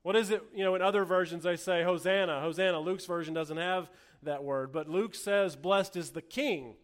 What 0.03 0.15
is 0.15 0.29
it, 0.29 0.41
you 0.55 0.63
know, 0.63 0.75
in 0.75 0.81
other 0.81 1.03
versions 1.03 1.43
they 1.43 1.57
say 1.57 1.83
Hosanna, 1.83 2.39
Hosanna. 2.39 2.79
Luke's 2.79 3.05
version 3.05 3.33
doesn't 3.33 3.57
have 3.57 3.89
that 4.23 4.43
word, 4.43 4.71
but 4.71 4.87
Luke 4.87 5.15
says, 5.15 5.55
Blessed 5.55 5.97
is 5.97 6.11
the 6.11 6.21
king 6.21 6.75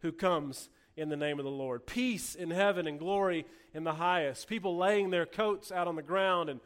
who 0.00 0.12
comes 0.12 0.68
in 0.96 1.08
the 1.08 1.16
name 1.16 1.38
of 1.38 1.44
the 1.44 1.50
Lord. 1.50 1.86
Peace 1.86 2.34
in 2.34 2.50
heaven 2.50 2.86
and 2.86 2.98
glory 2.98 3.46
in 3.74 3.84
the 3.84 3.94
highest. 3.94 4.48
People 4.48 4.76
laying 4.76 5.10
their 5.10 5.26
coats 5.26 5.72
out 5.72 5.88
on 5.88 5.96
the 5.96 6.02
ground 6.02 6.50
and, 6.50 6.60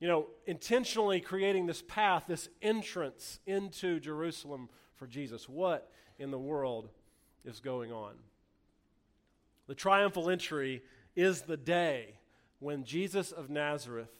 you 0.00 0.08
know, 0.08 0.26
intentionally 0.46 1.20
creating 1.20 1.66
this 1.66 1.82
path, 1.82 2.24
this 2.26 2.48
entrance 2.62 3.38
into 3.46 4.00
Jerusalem 4.00 4.68
for 4.94 5.06
Jesus. 5.06 5.48
What 5.48 5.90
in 6.18 6.30
the 6.30 6.38
world 6.38 6.88
is 7.44 7.60
going 7.60 7.92
on? 7.92 8.14
The 9.66 9.74
triumphal 9.74 10.30
entry 10.30 10.82
is 11.14 11.42
the 11.42 11.56
day 11.56 12.14
when 12.58 12.84
Jesus 12.84 13.32
of 13.32 13.50
Nazareth 13.50 14.10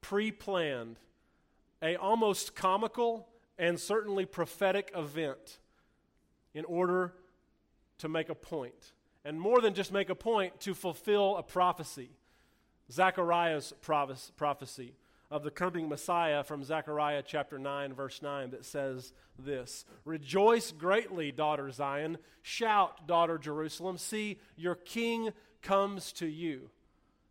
pre 0.00 0.30
planned 0.30 0.98
a 1.82 1.96
almost 1.96 2.54
comical 2.54 3.28
and 3.58 3.78
certainly 3.78 4.24
prophetic 4.24 4.90
event 4.94 5.58
in 6.54 6.64
order 6.64 7.14
to 7.98 8.08
make 8.08 8.28
a 8.28 8.34
point. 8.34 8.92
And 9.24 9.40
more 9.40 9.60
than 9.60 9.74
just 9.74 9.92
make 9.92 10.08
a 10.08 10.14
point, 10.14 10.60
to 10.60 10.74
fulfill 10.74 11.36
a 11.36 11.42
prophecy. 11.42 12.10
Zechariah's 12.90 13.72
prophecy 13.82 14.94
of 15.30 15.44
the 15.44 15.50
coming 15.50 15.88
Messiah 15.88 16.42
from 16.42 16.64
Zechariah 16.64 17.22
chapter 17.24 17.58
9, 17.58 17.94
verse 17.94 18.20
9, 18.20 18.50
that 18.50 18.64
says 18.64 19.12
this 19.38 19.84
Rejoice 20.04 20.72
greatly, 20.72 21.30
daughter 21.30 21.70
Zion. 21.70 22.18
Shout, 22.42 23.06
daughter 23.06 23.38
Jerusalem. 23.38 23.96
See, 23.96 24.40
your 24.56 24.74
king 24.74 25.30
comes 25.62 26.12
to 26.12 26.26
you, 26.26 26.70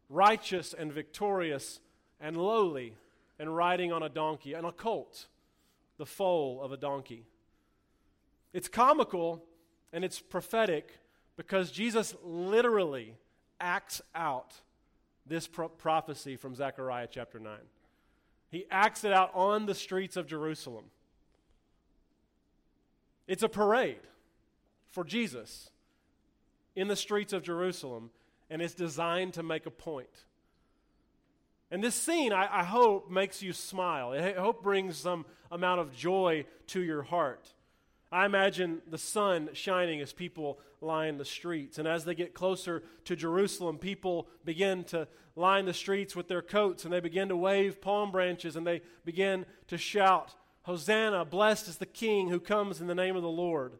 righteous 0.09 0.73
and 0.73 0.91
victorious 0.91 1.79
and 2.19 2.35
lowly, 2.37 2.95
and 3.37 3.55
riding 3.55 3.91
on 3.93 4.03
a 4.03 4.09
donkey, 4.09 4.53
and 4.53 4.65
a 4.65 4.71
colt, 4.71 5.27
the 5.97 6.05
foal 6.05 6.61
of 6.61 6.71
a 6.71 6.77
donkey. 6.77 7.25
It's 8.51 8.67
comical 8.67 9.43
and 9.93 10.03
it's 10.03 10.19
prophetic 10.19 10.99
because 11.37 11.71
Jesus 11.71 12.15
literally 12.23 13.15
acts 13.59 14.01
out 14.13 14.55
this 15.25 15.47
pro- 15.47 15.69
prophecy 15.69 16.35
from 16.35 16.55
Zechariah 16.55 17.07
chapter 17.09 17.39
9. 17.39 17.53
He 18.49 18.65
acts 18.71 19.03
it 19.03 19.13
out 19.13 19.31
on 19.33 19.65
the 19.65 19.75
streets 19.75 20.17
of 20.17 20.25
Jerusalem. 20.25 20.85
It's 23.27 23.43
a 23.43 23.49
parade 23.49 23.99
for 24.89 25.03
Jesus 25.03 25.69
in 26.75 26.87
the 26.87 26.95
streets 26.95 27.31
of 27.31 27.43
Jerusalem, 27.43 28.09
and 28.49 28.61
it's 28.61 28.73
designed 28.73 29.33
to 29.35 29.43
make 29.43 29.65
a 29.65 29.71
point. 29.71 30.25
And 31.71 31.83
this 31.83 31.95
scene, 31.95 32.33
I, 32.33 32.61
I 32.61 32.63
hope, 32.63 33.11
makes 33.11 33.41
you 33.41 33.53
smile. 33.53 34.11
I 34.11 34.33
hope 34.33 34.63
brings 34.63 34.97
some 34.97 35.25
amount 35.51 35.81
of 35.81 35.95
joy 35.95 36.45
to 36.67 36.81
your 36.81 37.03
heart. 37.03 37.47
I 38.11 38.25
imagine 38.25 38.81
the 38.89 38.97
sun 38.97 39.49
shining 39.53 40.01
as 40.01 40.13
people 40.13 40.59
line 40.81 41.17
the 41.17 41.25
streets. 41.25 41.77
And 41.77 41.87
as 41.87 42.05
they 42.05 42.15
get 42.15 42.33
closer 42.33 42.81
to 43.05 43.15
Jerusalem, 43.15 43.77
people 43.77 44.27
begin 44.43 44.83
to 44.85 45.07
line 45.35 45.65
the 45.65 45.73
streets 45.73 46.15
with 46.15 46.27
their 46.27 46.41
coats 46.41 46.83
and 46.83 46.93
they 46.93 46.99
begin 46.99 47.29
to 47.29 47.37
wave 47.37 47.81
palm 47.81 48.11
branches 48.11 48.55
and 48.55 48.65
they 48.65 48.81
begin 49.05 49.45
to 49.67 49.77
shout, 49.77 50.33
Hosanna, 50.63 51.23
blessed 51.23 51.67
is 51.67 51.77
the 51.77 51.85
King 51.85 52.29
who 52.29 52.39
comes 52.39 52.81
in 52.81 52.87
the 52.87 52.95
name 52.95 53.15
of 53.15 53.21
the 53.21 53.29
Lord. 53.29 53.73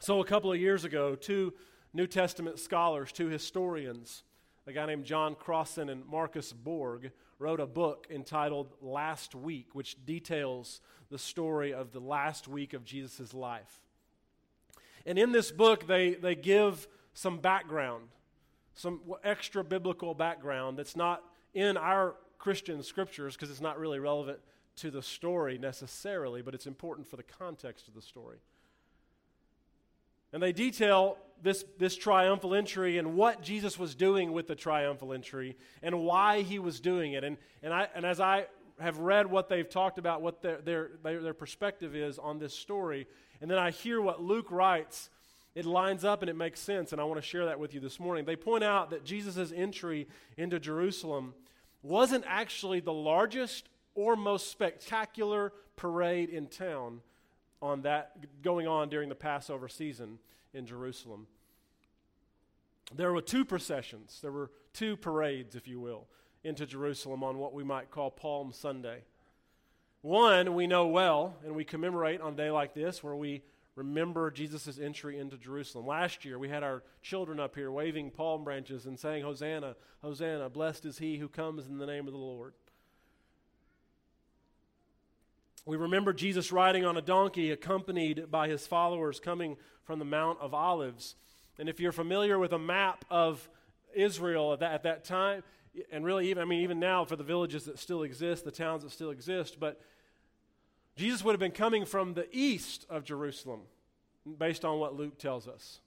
So, 0.00 0.20
a 0.20 0.24
couple 0.24 0.50
of 0.52 0.58
years 0.58 0.84
ago, 0.84 1.14
two 1.14 1.52
New 1.92 2.06
Testament 2.06 2.58
scholars, 2.58 3.10
two 3.10 3.28
historians, 3.28 4.22
a 4.66 4.72
guy 4.72 4.86
named 4.86 5.04
John 5.04 5.34
Crossan 5.34 5.88
and 5.88 6.06
Marcus 6.06 6.52
Borg, 6.52 7.10
wrote 7.38 7.58
a 7.58 7.66
book 7.66 8.06
entitled 8.10 8.72
Last 8.80 9.34
Week, 9.34 9.68
which 9.72 9.96
details 10.04 10.80
the 11.10 11.18
story 11.18 11.72
of 11.74 11.92
the 11.92 12.00
last 12.00 12.46
week 12.46 12.74
of 12.74 12.84
Jesus' 12.84 13.34
life. 13.34 13.80
And 15.04 15.18
in 15.18 15.32
this 15.32 15.50
book, 15.50 15.86
they, 15.86 16.14
they 16.14 16.34
give 16.34 16.86
some 17.14 17.38
background, 17.38 18.04
some 18.74 19.00
extra 19.24 19.64
biblical 19.64 20.14
background 20.14 20.78
that's 20.78 20.94
not 20.94 21.24
in 21.54 21.76
our 21.76 22.14
Christian 22.38 22.82
scriptures 22.82 23.34
because 23.34 23.50
it's 23.50 23.60
not 23.60 23.78
really 23.78 23.98
relevant 23.98 24.38
to 24.76 24.90
the 24.90 25.02
story 25.02 25.58
necessarily, 25.58 26.42
but 26.42 26.54
it's 26.54 26.66
important 26.66 27.08
for 27.08 27.16
the 27.16 27.22
context 27.22 27.88
of 27.88 27.94
the 27.94 28.02
story. 28.02 28.38
And 30.32 30.42
they 30.42 30.52
detail 30.52 31.18
this, 31.42 31.64
this 31.78 31.96
triumphal 31.96 32.54
entry 32.54 32.98
and 32.98 33.14
what 33.14 33.42
Jesus 33.42 33.78
was 33.78 33.94
doing 33.94 34.32
with 34.32 34.46
the 34.46 34.54
triumphal 34.54 35.12
entry 35.12 35.56
and 35.82 36.00
why 36.00 36.42
he 36.42 36.58
was 36.58 36.80
doing 36.80 37.12
it. 37.12 37.24
And, 37.24 37.36
and, 37.62 37.72
I, 37.72 37.88
and 37.94 38.04
as 38.04 38.20
I 38.20 38.46
have 38.78 38.98
read 38.98 39.26
what 39.26 39.48
they've 39.48 39.68
talked 39.68 39.98
about, 39.98 40.22
what 40.22 40.42
their, 40.42 40.60
their, 40.60 40.90
their, 41.02 41.34
perspective 41.34 41.94
is 41.94 42.18
on 42.18 42.38
this 42.38 42.54
story, 42.54 43.06
and 43.40 43.50
then 43.50 43.58
I 43.58 43.70
hear 43.70 44.00
what 44.00 44.22
Luke 44.22 44.50
writes, 44.50 45.10
it 45.54 45.66
lines 45.66 46.04
up 46.04 46.22
and 46.22 46.30
it 46.30 46.36
makes 46.36 46.60
sense. 46.60 46.92
And 46.92 47.00
I 47.00 47.04
want 47.04 47.20
to 47.20 47.26
share 47.26 47.46
that 47.46 47.58
with 47.58 47.74
you 47.74 47.80
this 47.80 47.98
morning. 47.98 48.24
They 48.24 48.36
point 48.36 48.64
out 48.64 48.90
that 48.90 49.04
Jesus' 49.04 49.52
entry 49.54 50.06
into 50.36 50.60
Jerusalem 50.60 51.34
wasn't 51.82 52.24
actually 52.26 52.80
the 52.80 52.92
largest 52.92 53.68
or 53.94 54.14
most 54.14 54.50
spectacular 54.50 55.52
parade 55.76 56.28
in 56.28 56.46
town 56.46 57.00
on 57.62 57.82
that 57.82 58.42
going 58.42 58.66
on 58.66 58.88
during 58.88 59.08
the 59.08 59.14
Passover 59.14 59.68
season 59.68 60.18
in 60.54 60.66
Jerusalem. 60.66 61.26
There 62.94 63.12
were 63.12 63.22
two 63.22 63.44
processions, 63.44 64.18
there 64.20 64.32
were 64.32 64.50
two 64.72 64.96
parades, 64.96 65.54
if 65.54 65.68
you 65.68 65.80
will, 65.80 66.06
into 66.42 66.66
Jerusalem 66.66 67.22
on 67.22 67.38
what 67.38 67.54
we 67.54 67.62
might 67.62 67.90
call 67.90 68.10
Palm 68.10 68.52
Sunday. 68.52 69.02
One 70.02 70.54
we 70.54 70.66
know 70.66 70.86
well, 70.86 71.36
and 71.44 71.54
we 71.54 71.64
commemorate 71.64 72.20
on 72.20 72.32
a 72.32 72.36
day 72.36 72.50
like 72.50 72.74
this 72.74 73.04
where 73.04 73.14
we 73.14 73.42
remember 73.76 74.30
Jesus' 74.30 74.78
entry 74.78 75.18
into 75.18 75.36
Jerusalem. 75.36 75.86
Last 75.86 76.24
year, 76.24 76.38
we 76.38 76.48
had 76.48 76.62
our 76.62 76.82
children 77.02 77.38
up 77.38 77.54
here 77.54 77.70
waving 77.70 78.10
palm 78.10 78.42
branches 78.42 78.86
and 78.86 78.98
saying, 78.98 79.22
Hosanna, 79.22 79.76
Hosanna, 80.02 80.48
blessed 80.48 80.86
is 80.86 80.98
he 80.98 81.18
who 81.18 81.28
comes 81.28 81.66
in 81.66 81.78
the 81.78 81.86
name 81.86 82.06
of 82.06 82.12
the 82.12 82.18
Lord. 82.18 82.54
We 85.66 85.76
remember 85.76 86.12
Jesus 86.12 86.50
riding 86.50 86.84
on 86.84 86.96
a 86.96 87.02
donkey, 87.02 87.50
accompanied 87.50 88.30
by 88.30 88.48
his 88.48 88.66
followers 88.66 89.20
coming 89.20 89.56
from 89.90 89.98
the 89.98 90.04
Mount 90.04 90.38
of 90.40 90.54
Olives. 90.54 91.16
And 91.58 91.68
if 91.68 91.80
you're 91.80 91.90
familiar 91.90 92.38
with 92.38 92.52
a 92.52 92.58
map 92.60 93.04
of 93.10 93.48
Israel 93.92 94.52
at 94.52 94.60
that, 94.60 94.72
at 94.72 94.82
that 94.84 95.02
time, 95.02 95.42
and 95.90 96.04
really 96.04 96.30
even, 96.30 96.40
I 96.40 96.44
mean, 96.44 96.60
even 96.60 96.78
now 96.78 97.04
for 97.04 97.16
the 97.16 97.24
villages 97.24 97.64
that 97.64 97.76
still 97.76 98.04
exist, 98.04 98.44
the 98.44 98.52
towns 98.52 98.84
that 98.84 98.92
still 98.92 99.10
exist, 99.10 99.58
but 99.58 99.80
Jesus 100.94 101.24
would 101.24 101.32
have 101.32 101.40
been 101.40 101.50
coming 101.50 101.84
from 101.84 102.14
the 102.14 102.28
east 102.30 102.86
of 102.88 103.02
Jerusalem, 103.02 103.62
based 104.38 104.64
on 104.64 104.78
what 104.78 104.94
Luke 104.94 105.18
tells 105.18 105.48
us. 105.48 105.80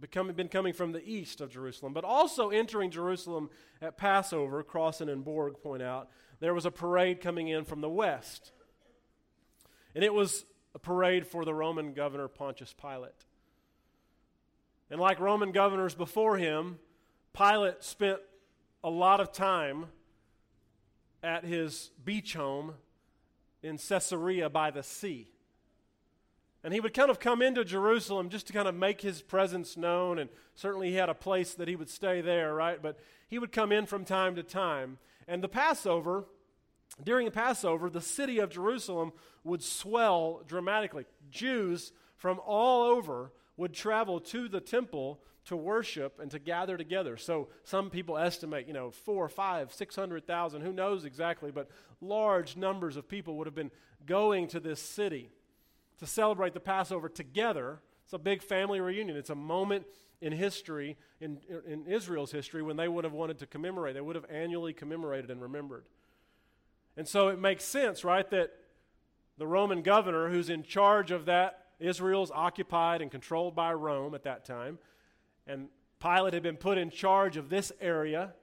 Becoming, 0.00 0.34
been 0.34 0.48
coming 0.48 0.72
from 0.72 0.90
the 0.90 1.08
east 1.08 1.40
of 1.40 1.48
Jerusalem, 1.48 1.92
but 1.92 2.02
also 2.02 2.50
entering 2.50 2.90
Jerusalem 2.90 3.50
at 3.80 3.96
Passover, 3.96 4.64
Crossan 4.64 5.08
and 5.08 5.24
Borg 5.24 5.60
point 5.62 5.80
out, 5.80 6.08
there 6.40 6.54
was 6.54 6.66
a 6.66 6.72
parade 6.72 7.20
coming 7.20 7.46
in 7.46 7.64
from 7.64 7.82
the 7.82 7.88
west. 7.88 8.50
And 9.94 10.02
it 10.02 10.12
was 10.12 10.44
a 10.74 10.80
parade 10.80 11.24
for 11.24 11.44
the 11.44 11.54
Roman 11.54 11.92
governor 11.92 12.26
Pontius 12.26 12.74
Pilate. 12.74 13.12
And 14.94 15.00
like 15.00 15.18
Roman 15.18 15.50
governors 15.50 15.96
before 15.96 16.36
him, 16.36 16.78
Pilate 17.36 17.82
spent 17.82 18.20
a 18.84 18.88
lot 18.88 19.18
of 19.18 19.32
time 19.32 19.86
at 21.20 21.44
his 21.44 21.90
beach 22.04 22.34
home 22.34 22.74
in 23.60 23.76
Caesarea 23.76 24.48
by 24.48 24.70
the 24.70 24.84
sea. 24.84 25.32
And 26.62 26.72
he 26.72 26.78
would 26.78 26.94
kind 26.94 27.10
of 27.10 27.18
come 27.18 27.42
into 27.42 27.64
Jerusalem 27.64 28.28
just 28.28 28.46
to 28.46 28.52
kind 28.52 28.68
of 28.68 28.76
make 28.76 29.00
his 29.00 29.20
presence 29.20 29.76
known. 29.76 30.20
And 30.20 30.30
certainly 30.54 30.90
he 30.90 30.94
had 30.94 31.08
a 31.08 31.14
place 31.14 31.54
that 31.54 31.66
he 31.66 31.74
would 31.74 31.90
stay 31.90 32.20
there, 32.20 32.54
right? 32.54 32.80
But 32.80 33.00
he 33.26 33.40
would 33.40 33.50
come 33.50 33.72
in 33.72 33.86
from 33.86 34.04
time 34.04 34.36
to 34.36 34.44
time. 34.44 34.98
And 35.26 35.42
the 35.42 35.48
Passover, 35.48 36.26
during 37.02 37.24
the 37.24 37.32
Passover, 37.32 37.90
the 37.90 38.00
city 38.00 38.38
of 38.38 38.48
Jerusalem 38.48 39.12
would 39.42 39.64
swell 39.64 40.42
dramatically. 40.46 41.04
Jews 41.32 41.90
from 42.16 42.38
all 42.46 42.84
over 42.84 43.32
would 43.56 43.72
travel 43.72 44.20
to 44.20 44.48
the 44.48 44.60
temple 44.60 45.20
to 45.46 45.56
worship 45.56 46.18
and 46.20 46.30
to 46.30 46.38
gather 46.38 46.76
together. 46.76 47.16
So 47.16 47.48
some 47.64 47.90
people 47.90 48.16
estimate, 48.16 48.66
you 48.66 48.72
know, 48.72 48.90
four, 48.90 49.28
five, 49.28 49.72
six 49.72 49.94
hundred 49.94 50.26
thousand, 50.26 50.62
who 50.62 50.72
knows 50.72 51.04
exactly, 51.04 51.50
but 51.50 51.68
large 52.00 52.56
numbers 52.56 52.96
of 52.96 53.08
people 53.08 53.36
would 53.36 53.46
have 53.46 53.54
been 53.54 53.70
going 54.06 54.48
to 54.48 54.60
this 54.60 54.80
city 54.80 55.30
to 55.98 56.06
celebrate 56.06 56.54
the 56.54 56.60
Passover 56.60 57.08
together. 57.08 57.80
It's 58.04 58.12
a 58.12 58.18
big 58.18 58.42
family 58.42 58.80
reunion. 58.80 59.16
It's 59.16 59.30
a 59.30 59.34
moment 59.34 59.86
in 60.20 60.32
history, 60.32 60.96
in, 61.20 61.38
in 61.66 61.86
Israel's 61.86 62.32
history, 62.32 62.62
when 62.62 62.76
they 62.76 62.88
would 62.88 63.04
have 63.04 63.12
wanted 63.12 63.38
to 63.38 63.46
commemorate. 63.46 63.94
They 63.94 64.00
would 64.00 64.16
have 64.16 64.26
annually 64.30 64.72
commemorated 64.72 65.30
and 65.30 65.42
remembered. 65.42 65.84
And 66.96 67.06
so 67.06 67.28
it 67.28 67.38
makes 67.38 67.64
sense, 67.64 68.04
right, 68.04 68.28
that 68.30 68.52
the 69.36 69.46
Roman 69.46 69.82
governor 69.82 70.30
who's 70.30 70.48
in 70.48 70.62
charge 70.62 71.10
of 71.10 71.26
that, 71.26 71.63
Israel's 71.84 72.30
occupied 72.30 73.02
and 73.02 73.10
controlled 73.10 73.54
by 73.54 73.72
Rome 73.72 74.14
at 74.14 74.24
that 74.24 74.44
time, 74.44 74.78
and 75.46 75.68
Pilate 76.00 76.34
had 76.34 76.42
been 76.42 76.56
put 76.56 76.78
in 76.78 76.90
charge 76.90 77.36
of 77.36 77.48
this 77.48 77.72
area. 77.80 78.34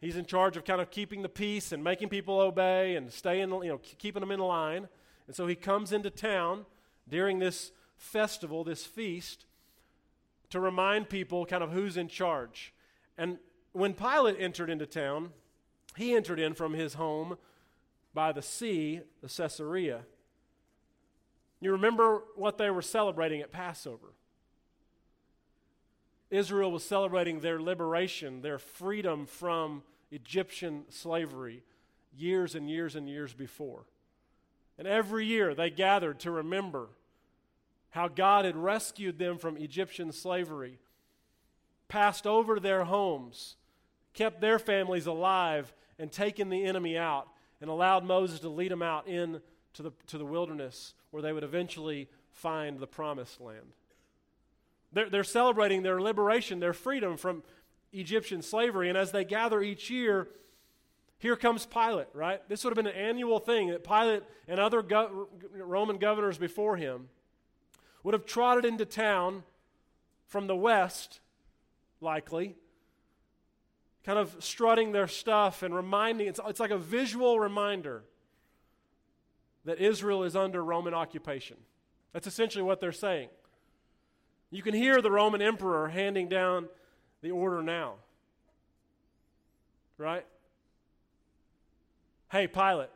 He's 0.00 0.16
in 0.16 0.24
charge 0.24 0.56
of 0.56 0.64
kind 0.64 0.80
of 0.80 0.90
keeping 0.90 1.22
the 1.22 1.28
peace 1.28 1.70
and 1.72 1.84
making 1.84 2.08
people 2.08 2.40
obey 2.40 2.96
and 2.96 3.12
staying, 3.12 3.50
you 3.50 3.68
know, 3.68 3.80
keeping 3.98 4.20
them 4.20 4.30
in 4.30 4.40
line. 4.40 4.88
And 5.26 5.36
so 5.36 5.46
he 5.46 5.54
comes 5.54 5.92
into 5.92 6.10
town 6.10 6.64
during 7.08 7.38
this 7.38 7.72
festival, 7.96 8.64
this 8.64 8.84
feast, 8.84 9.46
to 10.50 10.60
remind 10.60 11.08
people 11.08 11.46
kind 11.46 11.62
of 11.62 11.72
who's 11.72 11.96
in 11.96 12.08
charge. 12.08 12.72
And 13.16 13.38
when 13.72 13.94
Pilate 13.94 14.36
entered 14.38 14.70
into 14.70 14.86
town, 14.86 15.30
he 15.96 16.14
entered 16.14 16.40
in 16.40 16.54
from 16.54 16.74
his 16.74 16.94
home 16.94 17.36
by 18.14 18.32
the 18.32 18.42
sea, 18.42 19.00
the 19.22 19.28
Caesarea. 19.28 20.00
You 21.62 21.70
remember 21.70 22.24
what 22.34 22.58
they 22.58 22.70
were 22.70 22.82
celebrating 22.82 23.40
at 23.40 23.52
Passover. 23.52 24.08
Israel 26.28 26.72
was 26.72 26.82
celebrating 26.82 27.38
their 27.38 27.62
liberation, 27.62 28.42
their 28.42 28.58
freedom 28.58 29.26
from 29.26 29.84
Egyptian 30.10 30.84
slavery 30.88 31.62
years 32.16 32.56
and 32.56 32.68
years 32.68 32.96
and 32.96 33.08
years 33.08 33.32
before. 33.32 33.84
And 34.76 34.88
every 34.88 35.24
year 35.24 35.54
they 35.54 35.70
gathered 35.70 36.18
to 36.20 36.32
remember 36.32 36.88
how 37.90 38.08
God 38.08 38.44
had 38.44 38.56
rescued 38.56 39.20
them 39.20 39.38
from 39.38 39.56
Egyptian 39.56 40.10
slavery, 40.10 40.80
passed 41.86 42.26
over 42.26 42.58
their 42.58 42.84
homes, 42.84 43.54
kept 44.14 44.40
their 44.40 44.58
families 44.58 45.06
alive, 45.06 45.72
and 45.96 46.10
taken 46.10 46.48
the 46.48 46.64
enemy 46.64 46.98
out, 46.98 47.28
and 47.60 47.70
allowed 47.70 48.02
Moses 48.04 48.40
to 48.40 48.48
lead 48.48 48.72
them 48.72 48.82
out 48.82 49.06
into 49.72 49.82
the, 49.82 49.92
to 50.06 50.18
the 50.18 50.24
wilderness 50.24 50.94
where 51.10 51.22
they 51.22 51.32
would 51.32 51.44
eventually 51.44 52.08
find 52.30 52.78
the 52.78 52.86
promised 52.86 53.40
land. 53.40 53.72
They're, 54.92 55.08
they're 55.08 55.24
celebrating 55.24 55.82
their 55.82 56.00
liberation, 56.00 56.60
their 56.60 56.74
freedom 56.74 57.16
from 57.16 57.42
Egyptian 57.92 58.42
slavery, 58.42 58.88
and 58.88 58.98
as 58.98 59.12
they 59.12 59.24
gather 59.24 59.62
each 59.62 59.90
year, 59.90 60.28
here 61.18 61.36
comes 61.36 61.64
Pilate, 61.64 62.08
right? 62.12 62.46
This 62.48 62.64
would 62.64 62.76
have 62.76 62.84
been 62.84 62.92
an 62.92 62.98
annual 62.98 63.38
thing 63.38 63.68
that 63.68 63.84
Pilate 63.84 64.22
and 64.48 64.60
other 64.60 64.82
go- 64.82 65.28
Roman 65.54 65.98
governors 65.98 66.36
before 66.36 66.76
him 66.76 67.08
would 68.02 68.12
have 68.12 68.26
trotted 68.26 68.64
into 68.64 68.84
town 68.84 69.44
from 70.26 70.46
the 70.46 70.56
west, 70.56 71.20
likely, 72.00 72.56
kind 74.04 74.18
of 74.18 74.34
strutting 74.40 74.92
their 74.92 75.06
stuff 75.06 75.62
and 75.62 75.74
reminding, 75.74 76.26
it's, 76.26 76.40
it's 76.46 76.60
like 76.60 76.70
a 76.70 76.78
visual 76.78 77.38
reminder 77.38 78.02
that 79.64 79.78
Israel 79.78 80.24
is 80.24 80.34
under 80.34 80.64
Roman 80.64 80.94
occupation. 80.94 81.56
That's 82.12 82.26
essentially 82.26 82.62
what 82.62 82.80
they're 82.80 82.92
saying. 82.92 83.28
You 84.50 84.62
can 84.62 84.74
hear 84.74 85.00
the 85.00 85.10
Roman 85.10 85.40
emperor 85.40 85.88
handing 85.88 86.28
down 86.28 86.68
the 87.22 87.30
order 87.30 87.62
now. 87.62 87.94
Right? 89.96 90.26
Hey, 92.30 92.46
Pilate, 92.46 92.90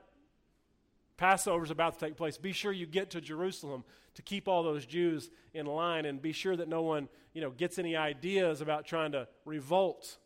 Passover's 1.16 1.70
about 1.70 1.98
to 1.98 2.04
take 2.04 2.16
place. 2.16 2.36
Be 2.36 2.52
sure 2.52 2.72
you 2.72 2.86
get 2.86 3.10
to 3.10 3.20
Jerusalem 3.20 3.84
to 4.14 4.22
keep 4.22 4.48
all 4.48 4.62
those 4.62 4.84
Jews 4.84 5.30
in 5.54 5.66
line 5.66 6.04
and 6.04 6.20
be 6.20 6.32
sure 6.32 6.56
that 6.56 6.68
no 6.68 6.82
one, 6.82 7.08
you 7.32 7.40
know, 7.40 7.50
gets 7.50 7.78
any 7.78 7.96
ideas 7.96 8.60
about 8.60 8.86
trying 8.86 9.12
to 9.12 9.28
revolt 9.44 10.16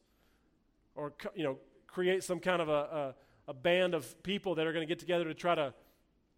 or, 0.95 1.13
you 1.35 1.45
know, 1.45 1.59
create 1.87 2.25
some 2.25 2.39
kind 2.39 2.63
of 2.63 2.69
a, 2.69 2.73
a, 2.73 3.15
a 3.49 3.55
band 3.55 3.95
of 3.95 4.21
people 4.23 4.55
that 4.55 4.67
are 4.67 4.73
going 4.73 4.87
to 4.87 4.89
get 4.89 5.01
together 5.01 5.25
to 5.25 5.35
try 5.35 5.55
to 5.55 5.75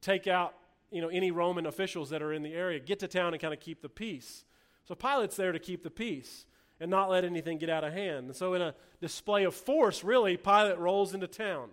take 0.03 0.27
out, 0.27 0.55
you 0.91 1.01
know, 1.01 1.09
any 1.09 1.31
Roman 1.31 1.65
officials 1.65 2.11
that 2.11 2.21
are 2.21 2.35
in 2.35 2.43
the 2.43 2.53
area. 2.53 2.79
Get 2.79 2.99
to 2.99 3.09
town 3.09 3.33
and 3.33 3.41
kind 3.41 3.55
of 3.55 3.61
keep 3.61 3.81
the 3.81 3.89
peace. 3.89 4.45
So 4.85 4.95
Pilate's 4.95 5.37
there 5.37 5.53
to 5.53 5.59
keep 5.59 5.83
the 5.83 5.91
peace 5.91 6.45
and 6.81 6.91
not 6.91 7.09
let 7.09 7.25
anything 7.25 7.57
get 7.57 7.71
out 7.71 7.85
of 7.85 7.93
hand. 7.93 8.27
And 8.27 8.37
so 8.37 8.53
in 8.55 8.61
a 8.61 8.75
display 9.01 9.45
of 9.45 9.55
force, 9.55 10.05
really, 10.05 10.37
Pilate 10.37 10.79
rolls 10.79 11.15
into 11.15 11.29
town. 11.29 11.71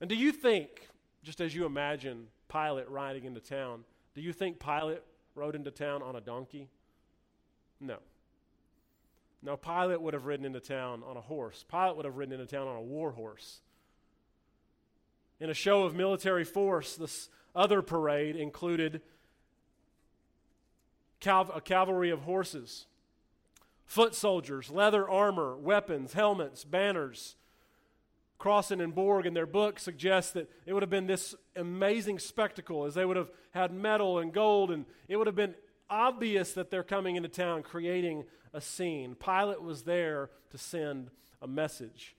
And 0.00 0.10
do 0.10 0.16
you 0.16 0.32
think, 0.32 0.88
just 1.22 1.40
as 1.40 1.54
you 1.54 1.64
imagine 1.64 2.26
Pilate 2.48 2.90
riding 2.90 3.24
into 3.24 3.40
town, 3.40 3.84
do 4.14 4.20
you 4.20 4.32
think 4.32 4.58
Pilate 4.58 5.00
rode 5.34 5.54
into 5.54 5.70
town 5.70 6.02
on 6.02 6.16
a 6.16 6.20
donkey? 6.20 6.68
No. 7.80 7.98
No, 9.42 9.56
Pilate 9.56 10.00
would 10.00 10.14
have 10.14 10.24
ridden 10.24 10.46
into 10.46 10.60
town 10.60 11.02
on 11.06 11.16
a 11.16 11.20
horse. 11.20 11.64
Pilate 11.70 11.96
would 11.96 12.04
have 12.04 12.16
ridden 12.16 12.32
into 12.32 12.46
town 12.46 12.66
on 12.66 12.76
a 12.76 12.82
war 12.82 13.12
horse. 13.12 13.60
In 15.40 15.50
a 15.50 15.54
show 15.54 15.84
of 15.84 15.94
military 15.94 16.44
force, 16.44 16.96
this 16.96 17.28
other 17.54 17.82
parade 17.82 18.36
included 18.36 19.00
a 21.26 21.60
cavalry 21.60 22.10
of 22.10 22.20
horses, 22.20 22.86
foot 23.86 24.14
soldiers, 24.14 24.70
leather 24.70 25.08
armor, 25.08 25.56
weapons, 25.56 26.12
helmets, 26.12 26.64
banners, 26.64 27.36
Crossan 28.38 28.82
and 28.82 28.94
Borg 28.94 29.24
in 29.24 29.32
their 29.32 29.46
book 29.46 29.78
suggest 29.78 30.34
that 30.34 30.50
it 30.66 30.74
would 30.74 30.82
have 30.82 30.90
been 30.90 31.06
this 31.06 31.34
amazing 31.56 32.18
spectacle 32.18 32.84
as 32.84 32.94
they 32.94 33.06
would 33.06 33.16
have 33.16 33.30
had 33.52 33.72
metal 33.72 34.18
and 34.18 34.34
gold, 34.34 34.70
and 34.70 34.84
it 35.08 35.16
would 35.16 35.26
have 35.26 35.36
been 35.36 35.54
obvious 35.88 36.52
that 36.52 36.70
they're 36.70 36.82
coming 36.82 37.16
into 37.16 37.28
town 37.28 37.62
creating 37.62 38.24
a 38.52 38.60
scene. 38.60 39.14
Pilate 39.14 39.62
was 39.62 39.84
there 39.84 40.28
to 40.50 40.58
send 40.58 41.10
a 41.40 41.46
message. 41.46 42.14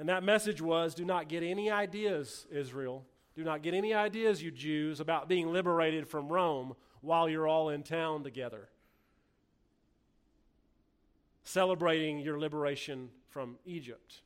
And 0.00 0.08
that 0.08 0.22
message 0.22 0.62
was 0.62 0.94
do 0.94 1.04
not 1.04 1.28
get 1.28 1.42
any 1.42 1.70
ideas, 1.70 2.46
Israel. 2.50 3.04
Do 3.36 3.44
not 3.44 3.60
get 3.60 3.74
any 3.74 3.92
ideas, 3.92 4.42
you 4.42 4.50
Jews, 4.50 4.98
about 4.98 5.28
being 5.28 5.52
liberated 5.52 6.08
from 6.08 6.30
Rome 6.30 6.74
while 7.02 7.28
you're 7.28 7.46
all 7.46 7.68
in 7.68 7.82
town 7.82 8.24
together. 8.24 8.70
Celebrating 11.44 12.18
your 12.18 12.40
liberation 12.40 13.10
from 13.28 13.58
Egypt. 13.66 14.22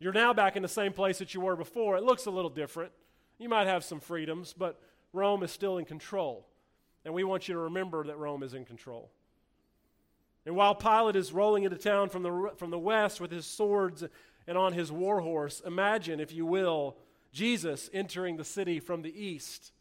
You're 0.00 0.12
now 0.12 0.32
back 0.32 0.56
in 0.56 0.62
the 0.62 0.68
same 0.68 0.92
place 0.92 1.18
that 1.18 1.32
you 1.32 1.42
were 1.42 1.54
before. 1.54 1.96
It 1.96 2.02
looks 2.02 2.26
a 2.26 2.30
little 2.32 2.50
different. 2.50 2.90
You 3.38 3.48
might 3.48 3.68
have 3.68 3.84
some 3.84 4.00
freedoms, 4.00 4.52
but 4.52 4.80
Rome 5.12 5.44
is 5.44 5.52
still 5.52 5.78
in 5.78 5.84
control. 5.84 6.44
And 7.04 7.14
we 7.14 7.22
want 7.22 7.46
you 7.46 7.54
to 7.54 7.60
remember 7.60 8.02
that 8.02 8.18
Rome 8.18 8.42
is 8.42 8.52
in 8.52 8.64
control. 8.64 9.12
And 10.44 10.56
while 10.56 10.74
Pilate 10.74 11.14
is 11.14 11.32
rolling 11.32 11.62
into 11.62 11.76
town 11.76 12.08
from 12.08 12.24
the, 12.24 12.52
from 12.56 12.70
the 12.70 12.78
west 12.80 13.20
with 13.20 13.30
his 13.30 13.46
swords 13.46 14.02
and 14.48 14.56
on 14.56 14.72
his 14.72 14.90
war 14.90 15.20
horse, 15.20 15.60
imagine, 15.64 16.18
if 16.18 16.32
you 16.32 16.46
will, 16.46 16.96
Jesus 17.32 17.90
entering 17.92 18.38
the 18.38 18.44
city 18.44 18.80
from 18.80 19.02
the 19.02 19.14
east, 19.14 19.72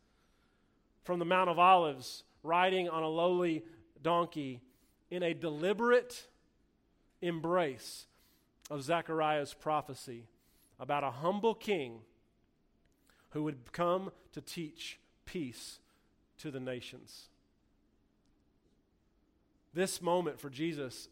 from 1.06 1.20
the 1.20 1.26
Mount 1.26 1.50
of 1.50 1.58
Olives, 1.58 2.26
riding 2.44 2.90
on 2.90 3.02
a 3.02 3.08
lowly 3.08 3.64
donkey 4.04 4.62
in 5.10 5.24
a 5.24 5.34
deliberate 5.34 6.28
embrace 7.22 8.08
of 8.70 8.84
Zechariah's 8.84 9.54
prophecy 9.54 10.26
about 10.82 11.06
a 11.06 11.12
humble 11.12 11.56
king 11.56 12.00
who 13.30 13.44
would 13.44 13.72
come 13.72 14.12
to 14.34 14.42
teach 14.42 15.00
peace 15.26 15.80
to 16.40 16.52
the 16.52 16.60
nations. 16.60 17.30
This 19.74 20.02
moment 20.02 20.42
for 20.42 20.50
Jesus 20.50 21.08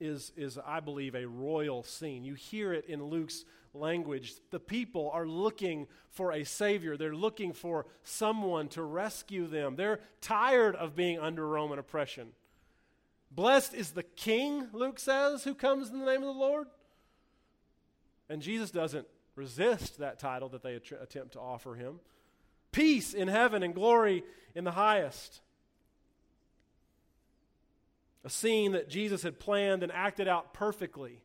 is, 0.00 0.32
is, 0.36 0.58
I 0.64 0.80
believe, 0.80 1.14
a 1.14 1.26
royal 1.26 1.82
scene. 1.82 2.24
You 2.24 2.34
hear 2.34 2.72
it 2.72 2.86
in 2.86 3.04
Luke's 3.04 3.44
language. 3.74 4.34
The 4.50 4.60
people 4.60 5.10
are 5.12 5.26
looking 5.26 5.86
for 6.10 6.32
a 6.32 6.44
Savior, 6.44 6.96
they're 6.96 7.14
looking 7.14 7.52
for 7.52 7.86
someone 8.02 8.68
to 8.68 8.82
rescue 8.82 9.46
them. 9.46 9.76
They're 9.76 10.00
tired 10.20 10.74
of 10.76 10.96
being 10.96 11.18
under 11.18 11.46
Roman 11.46 11.78
oppression. 11.78 12.28
Blessed 13.30 13.74
is 13.74 13.90
the 13.90 14.02
King, 14.02 14.68
Luke 14.72 14.98
says, 14.98 15.44
who 15.44 15.54
comes 15.54 15.90
in 15.90 15.98
the 15.98 16.06
name 16.06 16.22
of 16.22 16.34
the 16.34 16.40
Lord. 16.40 16.66
And 18.28 18.42
Jesus 18.42 18.70
doesn't 18.70 19.06
resist 19.36 19.98
that 19.98 20.18
title 20.18 20.48
that 20.50 20.62
they 20.62 20.74
attempt 20.74 21.32
to 21.32 21.40
offer 21.40 21.74
him. 21.74 22.00
Peace 22.72 23.14
in 23.14 23.28
heaven 23.28 23.62
and 23.62 23.74
glory 23.74 24.24
in 24.54 24.64
the 24.64 24.72
highest. 24.72 25.40
A 28.24 28.30
scene 28.30 28.72
that 28.72 28.88
Jesus 28.88 29.22
had 29.22 29.38
planned 29.38 29.82
and 29.82 29.92
acted 29.92 30.28
out 30.28 30.52
perfectly 30.52 31.22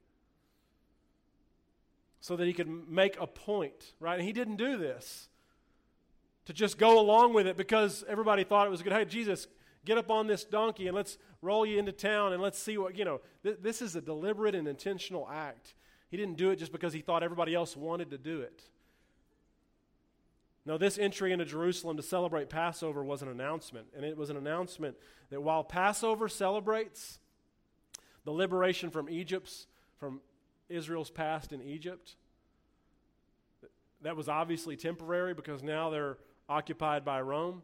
so 2.19 2.35
that 2.35 2.47
he 2.47 2.53
could 2.53 2.69
make 2.89 3.17
a 3.19 3.27
point, 3.27 3.93
right? 3.99 4.17
And 4.17 4.23
he 4.23 4.31
didn't 4.31 4.55
do 4.55 4.77
this 4.77 5.27
to 6.45 6.53
just 6.53 6.77
go 6.77 6.99
along 6.99 7.33
with 7.33 7.47
it 7.47 7.57
because 7.57 8.03
everybody 8.07 8.43
thought 8.43 8.67
it 8.67 8.69
was 8.69 8.81
good. 8.81 8.93
Hey, 8.93 9.05
Jesus, 9.05 9.47
get 9.85 9.97
up 9.97 10.09
on 10.09 10.27
this 10.27 10.43
donkey 10.43 10.87
and 10.87 10.95
let's 10.95 11.17
roll 11.41 11.65
you 11.65 11.79
into 11.79 11.91
town 11.91 12.33
and 12.33 12.41
let's 12.41 12.59
see 12.59 12.77
what, 12.77 12.97
you 12.97 13.05
know, 13.05 13.21
th- 13.43 13.57
this 13.61 13.81
is 13.81 13.95
a 13.95 14.01
deliberate 14.01 14.55
and 14.55 14.67
intentional 14.67 15.27
act. 15.29 15.73
He 16.09 16.17
didn't 16.17 16.37
do 16.37 16.51
it 16.51 16.57
just 16.57 16.71
because 16.71 16.93
he 16.93 17.01
thought 17.01 17.23
everybody 17.23 17.55
else 17.55 17.75
wanted 17.75 18.11
to 18.11 18.17
do 18.17 18.41
it. 18.41 18.61
No, 20.65 20.77
this 20.77 20.97
entry 20.97 21.33
into 21.33 21.45
Jerusalem 21.45 21.97
to 21.97 22.03
celebrate 22.03 22.49
Passover 22.49 23.03
was 23.03 23.21
an 23.21 23.27
announcement. 23.27 23.87
And 23.95 24.05
it 24.05 24.15
was 24.15 24.29
an 24.29 24.37
announcement 24.37 24.95
that 25.29 25.41
while 25.41 25.63
Passover 25.63 26.29
celebrates 26.29 27.19
the 28.23 28.31
liberation 28.31 28.89
from 28.89 29.09
Egypt's, 29.09 29.67
from 29.99 30.21
Israel's 30.69 31.09
past 31.09 31.51
in 31.51 31.61
Egypt, 31.61 32.15
that 34.01 34.15
was 34.15 34.29
obviously 34.29 34.77
temporary 34.77 35.33
because 35.33 35.63
now 35.63 35.89
they're 35.89 36.17
occupied 36.47 37.03
by 37.03 37.19
Rome. 37.21 37.61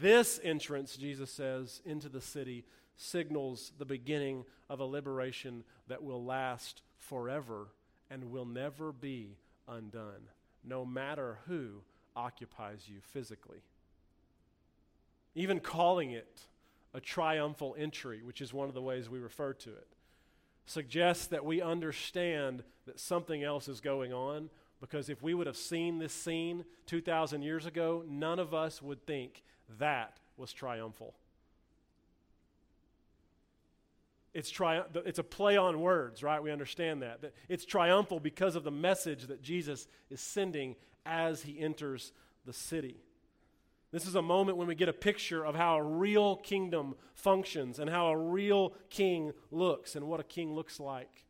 This 0.00 0.40
entrance, 0.42 0.96
Jesus 0.96 1.30
says, 1.30 1.80
into 1.84 2.08
the 2.08 2.20
city 2.20 2.64
signals 2.96 3.72
the 3.78 3.84
beginning 3.84 4.44
of 4.68 4.80
a 4.80 4.84
liberation 4.84 5.64
that 5.88 6.02
will 6.02 6.24
last 6.24 6.82
forever 6.98 7.68
and 8.10 8.30
will 8.30 8.46
never 8.46 8.92
be 8.92 9.36
undone 9.66 10.28
no 10.64 10.84
matter 10.84 11.38
who 11.46 11.82
occupies 12.14 12.88
you 12.88 13.00
physically. 13.00 13.62
Even 15.34 15.60
calling 15.60 16.10
it 16.10 16.40
a 16.94 17.00
triumphal 17.00 17.74
entry, 17.78 18.22
which 18.22 18.40
is 18.40 18.52
one 18.52 18.68
of 18.68 18.74
the 18.74 18.82
ways 18.82 19.08
we 19.08 19.18
refer 19.18 19.52
to 19.54 19.70
it, 19.70 19.88
suggests 20.66 21.26
that 21.26 21.44
we 21.44 21.60
understand 21.60 22.62
that 22.86 23.00
something 23.00 23.42
else 23.42 23.68
is 23.68 23.80
going 23.80 24.12
on 24.12 24.50
because 24.80 25.08
if 25.08 25.22
we 25.22 25.32
would 25.32 25.46
have 25.46 25.56
seen 25.56 25.98
this 25.98 26.12
scene 26.12 26.64
2,000 26.86 27.42
years 27.42 27.66
ago, 27.66 28.04
none 28.08 28.38
of 28.38 28.52
us 28.52 28.82
would 28.82 29.06
think 29.06 29.42
that 29.78 30.18
was 30.36 30.52
triumphal. 30.52 31.14
It's, 34.34 34.50
tri- 34.50 34.82
it's 34.94 35.18
a 35.18 35.24
play 35.24 35.56
on 35.56 35.80
words, 35.80 36.22
right? 36.22 36.42
We 36.42 36.50
understand 36.50 37.02
that. 37.02 37.20
It's 37.48 37.66
triumphal 37.66 38.18
because 38.18 38.56
of 38.56 38.64
the 38.64 38.70
message 38.70 39.26
that 39.26 39.42
Jesus 39.42 39.86
is 40.10 40.20
sending 40.20 40.76
as 41.04 41.42
he 41.42 41.58
enters 41.58 42.12
the 42.46 42.52
city. 42.52 43.02
This 43.90 44.06
is 44.06 44.14
a 44.14 44.22
moment 44.22 44.56
when 44.56 44.68
we 44.68 44.74
get 44.74 44.88
a 44.88 44.94
picture 44.94 45.44
of 45.44 45.54
how 45.54 45.76
a 45.76 45.82
real 45.82 46.36
kingdom 46.36 46.94
functions 47.14 47.78
and 47.78 47.90
how 47.90 48.06
a 48.06 48.16
real 48.16 48.72
king 48.88 49.32
looks 49.50 49.96
and 49.96 50.08
what 50.08 50.18
a 50.18 50.24
king 50.24 50.54
looks 50.54 50.80
like. 50.80 51.26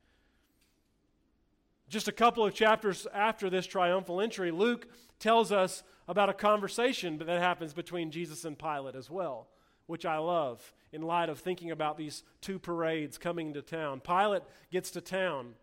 Just 1.89 2.07
a 2.07 2.13
couple 2.13 2.47
of 2.47 2.55
chapters 2.55 3.07
after 3.13 3.51
this 3.51 3.67
triumphal 3.67 4.21
entry, 4.21 4.53
Luke 4.53 4.87
tells 5.19 5.51
us 5.51 5.83
about 6.07 6.29
a 6.29 6.35
conversation 6.35 7.19
that 7.19 7.29
happens 7.29 7.73
between 7.73 8.13
Jesus 8.13 8.45
and 8.45 8.57
Pilate 8.57 8.95
as 8.95 9.11
well, 9.11 9.49
which 9.87 10.07
I 10.07 10.19
love 10.19 10.73
in 10.93 11.03
light 11.03 11.29
of 11.29 11.39
thinking 11.39 11.71
about 11.71 11.97
these 11.97 12.23
two 12.41 12.59
parades 12.59 13.19
coming 13.19 13.55
to 13.55 13.63
town. 13.63 14.01
Pilate 14.01 14.43
gets 14.71 14.91
to 14.93 15.01
town, 15.01 15.55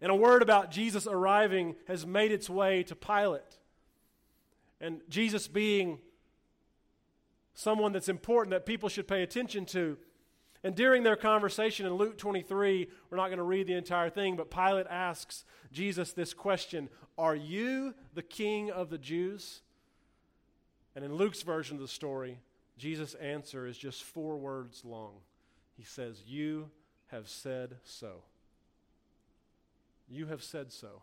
and 0.00 0.10
a 0.10 0.14
word 0.14 0.42
about 0.42 0.70
Jesus 0.70 1.06
arriving 1.06 1.76
has 1.86 2.06
made 2.06 2.32
its 2.32 2.50
way 2.50 2.82
to 2.84 2.94
Pilate. 2.94 3.58
And 4.80 5.00
Jesus 5.08 5.48
being 5.48 5.98
someone 7.54 7.92
that's 7.92 8.08
important 8.08 8.50
that 8.50 8.66
people 8.66 8.88
should 8.88 9.08
pay 9.08 9.22
attention 9.22 9.64
to. 9.66 9.96
And 10.62 10.74
during 10.74 11.02
their 11.02 11.16
conversation 11.16 11.86
in 11.86 11.94
Luke 11.94 12.18
23, 12.18 12.88
we're 13.10 13.16
not 13.16 13.28
going 13.28 13.38
to 13.38 13.44
read 13.44 13.66
the 13.66 13.74
entire 13.74 14.10
thing, 14.10 14.36
but 14.36 14.50
Pilate 14.50 14.86
asks 14.88 15.44
Jesus 15.72 16.12
this 16.12 16.34
question 16.34 16.88
Are 17.16 17.34
you 17.34 17.94
the 18.14 18.22
king 18.22 18.70
of 18.70 18.90
the 18.90 18.98
Jews? 18.98 19.62
And 20.94 21.04
in 21.04 21.14
Luke's 21.14 21.42
version 21.42 21.76
of 21.76 21.82
the 21.82 21.88
story, 21.88 22.40
Jesus' 22.78 23.14
answer 23.14 23.66
is 23.66 23.78
just 23.78 24.04
four 24.04 24.36
words 24.36 24.84
long. 24.84 25.14
He 25.76 25.84
says, 25.84 26.22
You 26.26 26.70
have 27.08 27.28
said 27.28 27.76
so. 27.84 28.22
You 30.08 30.26
have 30.26 30.42
said 30.42 30.72
so. 30.72 31.02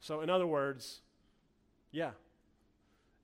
So, 0.00 0.20
in 0.20 0.30
other 0.30 0.46
words, 0.46 1.00
yeah, 1.90 2.10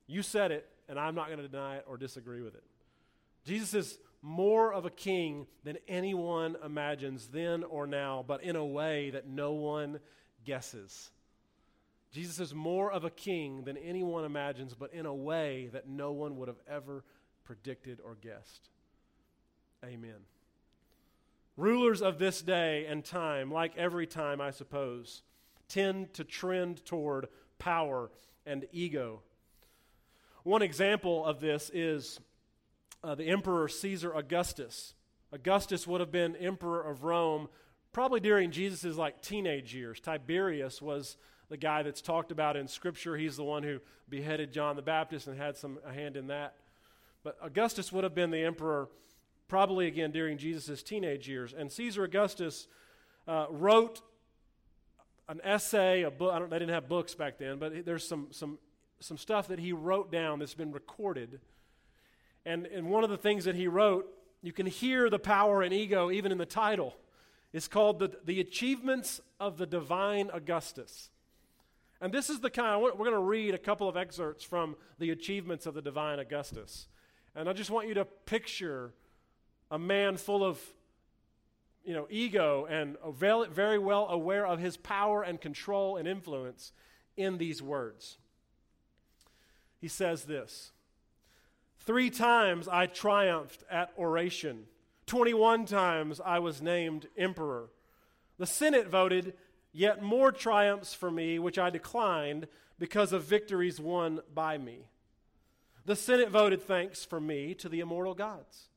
you 0.07 0.21
said 0.21 0.51
it, 0.51 0.67
and 0.89 0.99
I'm 0.99 1.15
not 1.15 1.27
going 1.27 1.39
to 1.39 1.47
deny 1.47 1.77
it 1.77 1.85
or 1.87 1.97
disagree 1.97 2.41
with 2.41 2.55
it. 2.55 2.63
Jesus 3.45 3.73
is 3.73 3.97
more 4.21 4.73
of 4.73 4.85
a 4.85 4.89
king 4.89 5.45
than 5.63 5.77
anyone 5.87 6.57
imagines 6.65 7.27
then 7.27 7.63
or 7.63 7.85
now, 7.85 8.25
but 8.27 8.43
in 8.43 8.55
a 8.55 8.65
way 8.65 9.11
that 9.11 9.27
no 9.27 9.53
one 9.53 9.99
guesses. 10.45 11.11
Jesus 12.11 12.39
is 12.39 12.53
more 12.53 12.91
of 12.91 13.03
a 13.03 13.09
king 13.09 13.63
than 13.65 13.77
anyone 13.77 14.25
imagines, 14.25 14.73
but 14.73 14.93
in 14.93 15.05
a 15.05 15.13
way 15.13 15.69
that 15.73 15.87
no 15.87 16.11
one 16.11 16.37
would 16.37 16.47
have 16.47 16.61
ever 16.67 17.03
predicted, 17.45 17.99
or 18.03 18.15
guessed. 18.15 18.69
Amen. 19.83 20.25
Rulers 21.57 22.01
of 22.01 22.19
this 22.19 22.41
day 22.41 22.85
and 22.85 23.05
time, 23.05 23.49
like 23.49 23.77
every 23.77 24.07
time, 24.07 24.41
I 24.41 24.51
suppose, 24.51 25.21
tend 25.69 26.13
to 26.15 26.23
trend 26.23 26.83
toward 26.85 27.27
power 27.59 28.11
and 28.45 28.65
ego. 28.73 29.21
One 30.43 30.61
example 30.61 31.25
of 31.25 31.39
this 31.39 31.71
is 31.73 32.19
uh, 33.03 33.15
the 33.15 33.27
Emperor 33.27 33.67
Caesar 33.67 34.13
Augustus. 34.13 34.93
Augustus 35.31 35.87
would 35.87 36.01
have 36.01 36.11
been 36.11 36.35
emperor 36.35 36.81
of 36.81 37.03
Rome 37.03 37.47
probably 37.93 38.19
during 38.19 38.51
Jesus' 38.51 38.97
like 38.97 39.21
teenage 39.21 39.73
years. 39.73 39.99
Tiberius 39.99 40.81
was 40.81 41.17
the 41.49 41.57
guy 41.57 41.83
that's 41.83 42.01
talked 42.01 42.31
about 42.31 42.57
in 42.57 42.67
Scripture. 42.67 43.15
He's 43.15 43.37
the 43.37 43.43
one 43.43 43.63
who 43.63 43.79
beheaded 44.09 44.51
John 44.51 44.75
the 44.75 44.81
Baptist 44.81 45.27
and 45.27 45.37
had 45.37 45.57
some 45.57 45.79
a 45.85 45.93
hand 45.93 46.17
in 46.17 46.27
that. 46.27 46.55
But 47.25 47.37
Augustus 47.41 47.91
would 47.91 48.03
have 48.03 48.13
been 48.13 48.29
the 48.29 48.43
emperor 48.43 48.87
probably 49.47 49.87
again 49.87 50.11
during 50.11 50.37
Jesus' 50.37 50.83
teenage 50.83 51.27
years. 51.27 51.55
And 51.57 51.71
Caesar 51.71 52.03
Augustus 52.03 52.67
uh, 53.27 53.47
wrote 53.49 54.03
an 55.27 55.41
essay, 55.43 56.03
a 56.03 56.11
book. 56.11 56.51
they 56.51 56.59
didn't 56.59 56.75
have 56.75 56.87
books 56.87 57.15
back 57.15 57.39
then, 57.39 57.57
but 57.57 57.83
there's 57.83 58.07
some, 58.07 58.27
some, 58.29 58.59
some 58.99 59.17
stuff 59.17 59.47
that 59.47 59.57
he 59.57 59.73
wrote 59.73 60.11
down 60.11 60.37
that's 60.37 60.53
been 60.53 60.71
recorded. 60.71 61.39
And, 62.45 62.67
and 62.67 62.91
one 62.91 63.03
of 63.03 63.09
the 63.09 63.17
things 63.17 63.45
that 63.45 63.55
he 63.55 63.67
wrote, 63.67 64.07
you 64.43 64.53
can 64.53 64.67
hear 64.67 65.09
the 65.09 65.17
power 65.17 65.63
and 65.63 65.73
ego 65.73 66.11
even 66.11 66.31
in 66.31 66.37
the 66.37 66.45
title. 66.45 66.95
It's 67.53 67.67
called 67.67 67.97
the, 67.97 68.11
the 68.23 68.39
Achievements 68.39 69.19
of 69.39 69.57
the 69.57 69.65
Divine 69.65 70.29
Augustus. 70.31 71.09
And 71.99 72.13
this 72.13 72.29
is 72.29 72.39
the 72.41 72.51
kind, 72.51 72.83
we're 72.83 72.91
going 72.91 73.13
to 73.13 73.19
read 73.19 73.55
a 73.55 73.57
couple 73.57 73.89
of 73.89 73.97
excerpts 73.97 74.43
from 74.43 74.75
the 74.99 75.09
Achievements 75.09 75.65
of 75.65 75.73
the 75.73 75.81
Divine 75.81 76.19
Augustus. 76.19 76.87
And 77.35 77.49
I 77.49 77.53
just 77.53 77.69
want 77.69 77.87
you 77.87 77.93
to 77.95 78.05
picture 78.05 78.93
a 79.69 79.77
man 79.77 80.17
full 80.17 80.43
of 80.43 80.59
you 81.83 81.93
know, 81.93 82.07
ego 82.09 82.65
and 82.69 82.97
very 83.13 83.77
well 83.77 84.07
aware 84.09 84.47
of 84.47 84.59
his 84.59 84.75
power 84.75 85.21
and 85.21 85.39
control 85.39 85.97
and 85.97 86.07
influence 86.07 86.71
in 87.15 87.37
these 87.37 87.61
words. 87.61 88.17
He 89.79 89.87
says 89.87 90.23
this 90.23 90.71
Three 91.79 92.09
times 92.09 92.67
I 92.67 92.87
triumphed 92.87 93.63
at 93.69 93.91
oration, 93.97 94.65
21 95.05 95.65
times 95.65 96.19
I 96.19 96.39
was 96.39 96.61
named 96.61 97.07
emperor. 97.15 97.69
The 98.37 98.47
Senate 98.47 98.87
voted 98.87 99.33
yet 99.71 100.01
more 100.01 100.31
triumphs 100.31 100.93
for 100.93 101.11
me, 101.11 101.37
which 101.37 101.59
I 101.59 101.69
declined 101.69 102.47
because 102.79 103.13
of 103.13 103.23
victories 103.23 103.79
won 103.79 104.21
by 104.33 104.57
me. 104.57 104.87
The 105.85 105.95
Senate 105.95 106.29
voted 106.29 106.63
thanks 106.63 107.05
for 107.05 107.19
me 107.19 107.53
to 107.55 107.69
the 107.69 107.79
immortal 107.79 108.15
gods. 108.15 108.69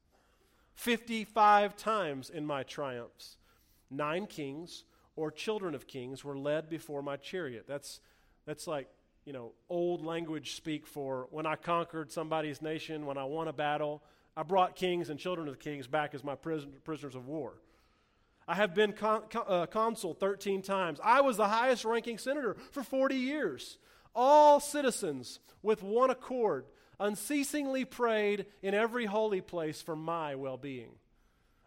55 0.74 1.76
times 1.76 2.28
in 2.28 2.44
my 2.44 2.62
triumphs, 2.62 3.38
nine 3.90 4.26
kings 4.26 4.84
or 5.16 5.30
children 5.30 5.74
of 5.74 5.86
kings 5.86 6.22
were 6.22 6.36
led 6.36 6.68
before 6.68 7.02
my 7.02 7.16
chariot. 7.16 7.64
That's, 7.66 8.00
that's 8.46 8.66
like, 8.66 8.88
you 9.24 9.32
know, 9.32 9.52
old 9.70 10.04
language 10.04 10.54
speak 10.54 10.86
for 10.86 11.28
when 11.30 11.46
I 11.46 11.56
conquered 11.56 12.12
somebody's 12.12 12.60
nation, 12.60 13.06
when 13.06 13.18
I 13.18 13.24
won 13.24 13.48
a 13.48 13.52
battle, 13.52 14.02
I 14.36 14.42
brought 14.42 14.76
kings 14.76 15.08
and 15.08 15.18
children 15.18 15.48
of 15.48 15.58
kings 15.58 15.86
back 15.86 16.14
as 16.14 16.22
my 16.22 16.34
prison, 16.34 16.72
prisoners 16.84 17.14
of 17.14 17.26
war. 17.26 17.54
I 18.46 18.54
have 18.54 18.74
been 18.74 18.92
con, 18.92 19.22
con, 19.30 19.44
uh, 19.48 19.66
consul 19.66 20.14
13 20.14 20.62
times. 20.62 21.00
I 21.02 21.22
was 21.22 21.38
the 21.38 21.48
highest 21.48 21.84
ranking 21.84 22.18
senator 22.18 22.56
for 22.70 22.82
40 22.82 23.16
years. 23.16 23.78
All 24.14 24.60
citizens, 24.60 25.40
with 25.62 25.82
one 25.82 26.10
accord, 26.10 26.64
unceasingly 27.00 27.84
prayed 27.84 28.46
in 28.62 28.74
every 28.74 29.06
holy 29.06 29.40
place 29.40 29.80
for 29.80 29.96
my 29.96 30.34
well 30.34 30.56
being. 30.56 30.90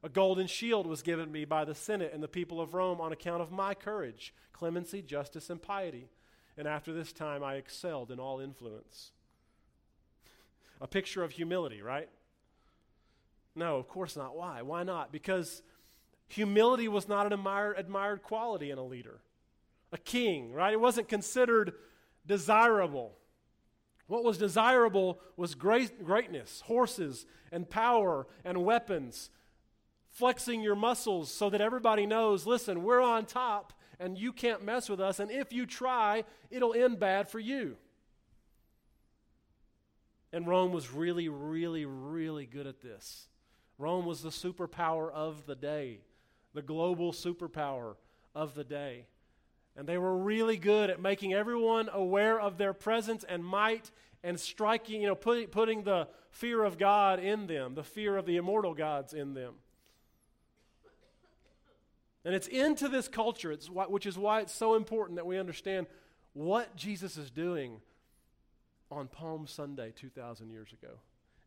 A 0.04 0.10
golden 0.10 0.48
shield 0.48 0.88
was 0.88 1.04
given 1.04 1.32
me 1.32 1.46
by 1.46 1.64
the 1.64 1.76
Senate 1.76 2.12
and 2.14 2.24
the 2.24 2.28
people 2.28 2.60
of 2.60 2.74
Rome 2.74 3.00
on 3.00 3.12
account 3.12 3.42
of 3.42 3.52
my 3.52 3.74
courage, 3.74 4.34
clemency, 4.52 5.02
justice, 5.02 5.50
and 5.50 5.62
piety. 5.62 6.10
And 6.58 6.68
after 6.68 6.92
this 6.92 7.14
time, 7.14 7.44
I 7.44 7.56
excelled 7.56 8.12
in 8.12 8.20
all 8.20 8.40
influence. 8.40 9.12
A 10.82 10.88
picture 10.88 11.24
of 11.24 11.32
humility, 11.32 11.82
right? 11.82 12.10
No, 13.56 13.78
of 13.78 13.88
course 13.88 14.16
not. 14.16 14.36
Why? 14.36 14.64
Why 14.64 14.84
not? 14.84 15.12
Because 15.12 15.62
humility 16.28 16.88
was 16.88 17.08
not 17.08 17.28
an 17.28 17.34
admired, 17.34 17.76
admired 17.78 18.24
quality 18.24 18.72
in 18.72 18.78
a 18.80 18.84
leader, 18.84 19.20
a 19.92 19.98
king, 19.98 20.52
right? 20.54 20.74
It 20.74 20.80
wasn't 20.80 21.10
considered 21.10 21.74
desirable. 22.26 23.14
What 24.12 24.26
was 24.26 24.38
desirable 24.38 25.22
was 25.38 25.56
great, 25.56 26.04
greatness, 26.04 26.60
horses 26.66 27.26
and 27.50 27.70
power 27.70 28.28
and 28.44 28.66
weapons, 28.66 29.30
flexing 30.10 30.62
your 30.62 30.76
muscles 30.76 31.32
so 31.32 31.50
that 31.50 31.62
everybody 31.62 32.06
knows 32.06 32.46
listen, 32.46 32.84
we're 32.84 33.00
on 33.00 33.26
top 33.26 33.72
and 34.02 34.18
you 34.18 34.34
can't 34.34 34.66
mess 34.66 34.90
with 34.90 35.00
us, 35.00 35.22
and 35.22 35.32
if 35.32 35.54
you 35.54 35.66
try, 35.66 36.26
it'll 36.50 36.74
end 36.74 37.00
bad 37.00 37.30
for 37.30 37.40
you. 37.40 37.78
And 40.34 40.46
Rome 40.46 40.74
was 40.74 40.92
really, 40.92 41.30
really, 41.30 41.86
really 41.86 42.46
good 42.46 42.68
at 42.68 42.82
this. 42.82 43.30
Rome 43.78 44.06
was 44.06 44.22
the 44.22 44.30
superpower 44.30 45.10
of 45.10 45.46
the 45.46 45.56
day, 45.56 46.02
the 46.54 46.62
global 46.62 47.14
superpower 47.14 47.96
of 48.36 48.56
the 48.56 48.66
day. 48.66 49.06
And 49.76 49.88
they 49.88 49.98
were 49.98 50.18
really 50.18 50.58
good 50.58 50.90
at 50.90 51.02
making 51.02 51.34
everyone 51.34 51.90
aware 51.92 52.40
of 52.40 52.58
their 52.58 52.74
presence 52.74 53.24
and 53.28 53.44
might 53.44 53.90
and 54.24 54.40
striking, 54.40 55.02
you 55.02 55.08
know, 55.08 55.16
putting, 55.16 55.48
putting 55.48 55.84
the 55.84 56.08
fear 56.30 56.64
of 56.64 56.78
God 56.78 57.20
in 57.20 57.48
them, 57.48 57.76
the 57.76 57.84
fear 57.84 58.18
of 58.18 58.26
the 58.26 58.38
immortal 58.38 58.74
gods 58.74 59.14
in 59.14 59.34
them. 59.34 59.56
And 62.24 62.36
it's 62.36 62.48
into 62.48 62.88
this 62.88 63.08
culture, 63.08 63.52
it's 63.52 63.70
why, 63.70 63.86
which 63.86 64.06
is 64.06 64.18
why 64.18 64.42
it's 64.42 64.54
so 64.54 64.76
important 64.76 65.16
that 65.16 65.26
we 65.26 65.40
understand 65.40 65.88
what 66.34 66.76
Jesus 66.76 67.18
is 67.18 67.32
doing 67.32 67.82
on 68.92 69.08
Palm 69.08 69.48
Sunday 69.48 69.92
2,000 69.96 70.52
years 70.52 70.72
ago. 70.72 71.00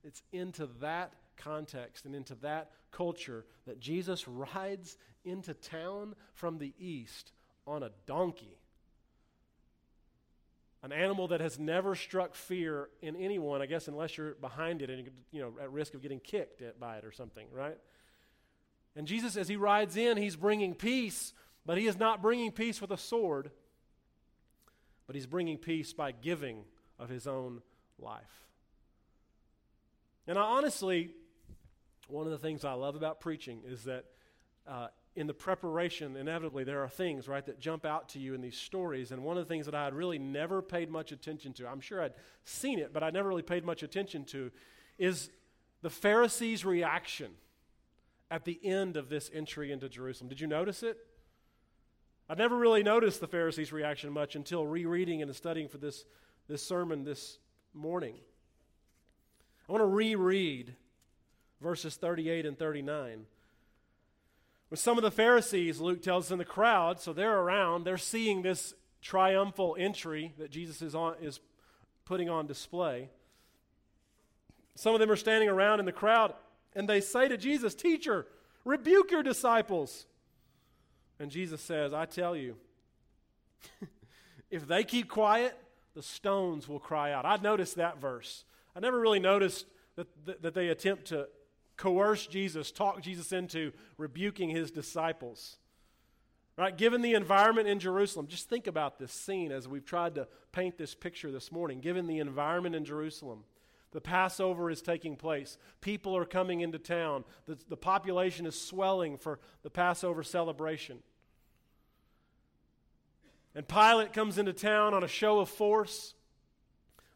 It's 0.02 0.22
into 0.32 0.68
that 0.80 1.12
context 1.36 2.06
and 2.06 2.14
into 2.14 2.34
that 2.36 2.70
culture 2.90 3.44
that 3.66 3.78
Jesus 3.78 4.26
rides 4.26 4.96
into 5.24 5.54
town 5.54 6.14
from 6.32 6.58
the 6.58 6.72
east 6.78 7.32
on 7.66 7.82
a 7.82 7.90
donkey. 8.06 8.58
An 10.82 10.92
animal 10.92 11.28
that 11.28 11.40
has 11.40 11.58
never 11.58 11.94
struck 11.94 12.34
fear 12.34 12.90
in 13.00 13.16
anyone, 13.16 13.62
I 13.62 13.66
guess, 13.66 13.88
unless 13.88 14.18
you're 14.18 14.34
behind 14.34 14.82
it 14.82 14.90
and 14.90 15.08
you 15.30 15.40
know 15.40 15.54
at 15.62 15.72
risk 15.72 15.94
of 15.94 16.02
getting 16.02 16.20
kicked 16.20 16.62
by 16.78 16.98
it 16.98 17.04
or 17.04 17.12
something, 17.12 17.46
right? 17.52 17.78
And 18.96 19.06
Jesus, 19.06 19.36
as 19.36 19.48
he 19.48 19.56
rides 19.56 19.96
in, 19.96 20.16
he's 20.16 20.36
bringing 20.36 20.74
peace, 20.74 21.32
but 21.64 21.78
he 21.78 21.86
is 21.86 21.98
not 21.98 22.22
bringing 22.22 22.52
peace 22.52 22.80
with 22.80 22.90
a 22.90 22.98
sword, 22.98 23.50
but 25.06 25.16
he's 25.16 25.26
bringing 25.26 25.56
peace 25.56 25.92
by 25.92 26.12
giving 26.12 26.64
of 26.98 27.08
his 27.08 27.26
own 27.26 27.62
life. 27.98 28.46
And 30.26 30.38
I 30.38 30.42
honestly, 30.42 31.10
one 32.08 32.26
of 32.26 32.32
the 32.32 32.38
things 32.38 32.64
I 32.64 32.74
love 32.74 32.94
about 32.94 33.20
preaching 33.20 33.62
is 33.66 33.84
that 33.84 34.04
uh, 34.66 34.88
in 35.16 35.26
the 35.26 35.34
preparation, 35.34 36.16
inevitably, 36.16 36.64
there 36.64 36.82
are 36.82 36.88
things, 36.88 37.28
right, 37.28 37.44
that 37.46 37.60
jump 37.60 37.84
out 37.84 38.08
to 38.10 38.18
you 38.18 38.34
in 38.34 38.40
these 38.40 38.56
stories. 38.56 39.12
And 39.12 39.22
one 39.22 39.38
of 39.38 39.46
the 39.46 39.48
things 39.48 39.66
that 39.66 39.74
I 39.74 39.84
had 39.84 39.94
really 39.94 40.18
never 40.18 40.60
paid 40.60 40.90
much 40.90 41.12
attention 41.12 41.52
to, 41.54 41.68
I'm 41.68 41.80
sure 41.80 42.02
I'd 42.02 42.14
seen 42.44 42.78
it, 42.78 42.92
but 42.92 43.02
I 43.04 43.10
never 43.10 43.28
really 43.28 43.42
paid 43.42 43.64
much 43.64 43.82
attention 43.82 44.24
to, 44.26 44.50
is 44.98 45.30
the 45.82 45.90
Pharisees' 45.90 46.64
reaction 46.64 47.30
at 48.30 48.44
the 48.44 48.58
end 48.64 48.96
of 48.96 49.08
this 49.08 49.30
entry 49.32 49.70
into 49.70 49.88
Jerusalem. 49.88 50.28
Did 50.28 50.40
you 50.40 50.48
notice 50.48 50.82
it? 50.82 50.98
I'd 52.28 52.38
never 52.38 52.56
really 52.56 52.82
noticed 52.82 53.20
the 53.20 53.28
Pharisees' 53.28 53.72
reaction 53.72 54.10
much 54.10 54.34
until 54.34 54.66
rereading 54.66 55.22
and 55.22 55.34
studying 55.34 55.68
for 55.68 55.78
this, 55.78 56.06
this 56.48 56.66
sermon 56.66 57.04
this 57.04 57.38
morning. 57.72 58.16
I 59.68 59.72
want 59.72 59.82
to 59.82 59.86
reread 59.86 60.74
verses 61.60 61.96
38 61.96 62.46
and 62.46 62.58
39. 62.58 63.26
With 64.70 64.80
some 64.80 64.96
of 64.96 65.02
the 65.02 65.10
Pharisees, 65.10 65.80
Luke 65.80 66.02
tells 66.02 66.26
us 66.26 66.30
in 66.30 66.38
the 66.38 66.44
crowd, 66.44 67.00
so 67.00 67.12
they're 67.12 67.38
around, 67.38 67.84
they're 67.84 67.96
seeing 67.96 68.42
this 68.42 68.74
triumphal 69.02 69.76
entry 69.78 70.34
that 70.38 70.50
Jesus 70.50 70.82
is, 70.82 70.94
on, 70.94 71.14
is 71.20 71.40
putting 72.04 72.28
on 72.28 72.46
display. 72.46 73.10
Some 74.74 74.94
of 74.94 75.00
them 75.00 75.10
are 75.10 75.16
standing 75.16 75.48
around 75.48 75.80
in 75.80 75.86
the 75.86 75.92
crowd 75.92 76.34
and 76.74 76.88
they 76.88 77.00
say 77.00 77.28
to 77.28 77.36
Jesus, 77.36 77.74
Teacher, 77.74 78.26
rebuke 78.64 79.10
your 79.10 79.22
disciples. 79.22 80.06
And 81.18 81.30
Jesus 81.30 81.60
says, 81.60 81.94
I 81.94 82.06
tell 82.06 82.34
you, 82.34 82.56
if 84.50 84.66
they 84.66 84.82
keep 84.82 85.08
quiet, 85.08 85.56
the 85.94 86.02
stones 86.02 86.68
will 86.68 86.80
cry 86.80 87.12
out. 87.12 87.24
I 87.24 87.36
noticed 87.36 87.76
that 87.76 88.00
verse. 88.00 88.44
I 88.74 88.80
never 88.80 88.98
really 88.98 89.20
noticed 89.20 89.66
that, 89.94 90.08
that, 90.26 90.42
that 90.42 90.54
they 90.54 90.68
attempt 90.68 91.06
to 91.06 91.28
coerce 91.76 92.26
Jesus, 92.26 92.70
talk 92.70 93.00
Jesus 93.02 93.32
into 93.32 93.72
rebuking 93.98 94.50
his 94.50 94.70
disciples. 94.70 95.58
Right? 96.56 96.76
Given 96.76 97.02
the 97.02 97.14
environment 97.14 97.66
in 97.66 97.80
Jerusalem, 97.80 98.28
just 98.28 98.48
think 98.48 98.66
about 98.66 98.98
this 98.98 99.12
scene 99.12 99.50
as 99.50 99.66
we've 99.66 99.84
tried 99.84 100.14
to 100.14 100.28
paint 100.52 100.78
this 100.78 100.94
picture 100.94 101.32
this 101.32 101.50
morning. 101.50 101.80
Given 101.80 102.06
the 102.06 102.20
environment 102.20 102.76
in 102.76 102.84
Jerusalem, 102.84 103.44
the 103.90 104.00
Passover 104.00 104.70
is 104.70 104.80
taking 104.80 105.16
place. 105.16 105.58
People 105.80 106.16
are 106.16 106.24
coming 106.24 106.60
into 106.60 106.78
town. 106.78 107.24
The, 107.46 107.58
the 107.68 107.76
population 107.76 108.46
is 108.46 108.60
swelling 108.60 109.18
for 109.18 109.40
the 109.62 109.70
Passover 109.70 110.22
celebration. 110.22 110.98
And 113.54 113.66
Pilate 113.66 114.12
comes 114.12 114.38
into 114.38 114.52
town 114.52 114.94
on 114.94 115.04
a 115.04 115.08
show 115.08 115.40
of 115.40 115.48
force 115.48 116.14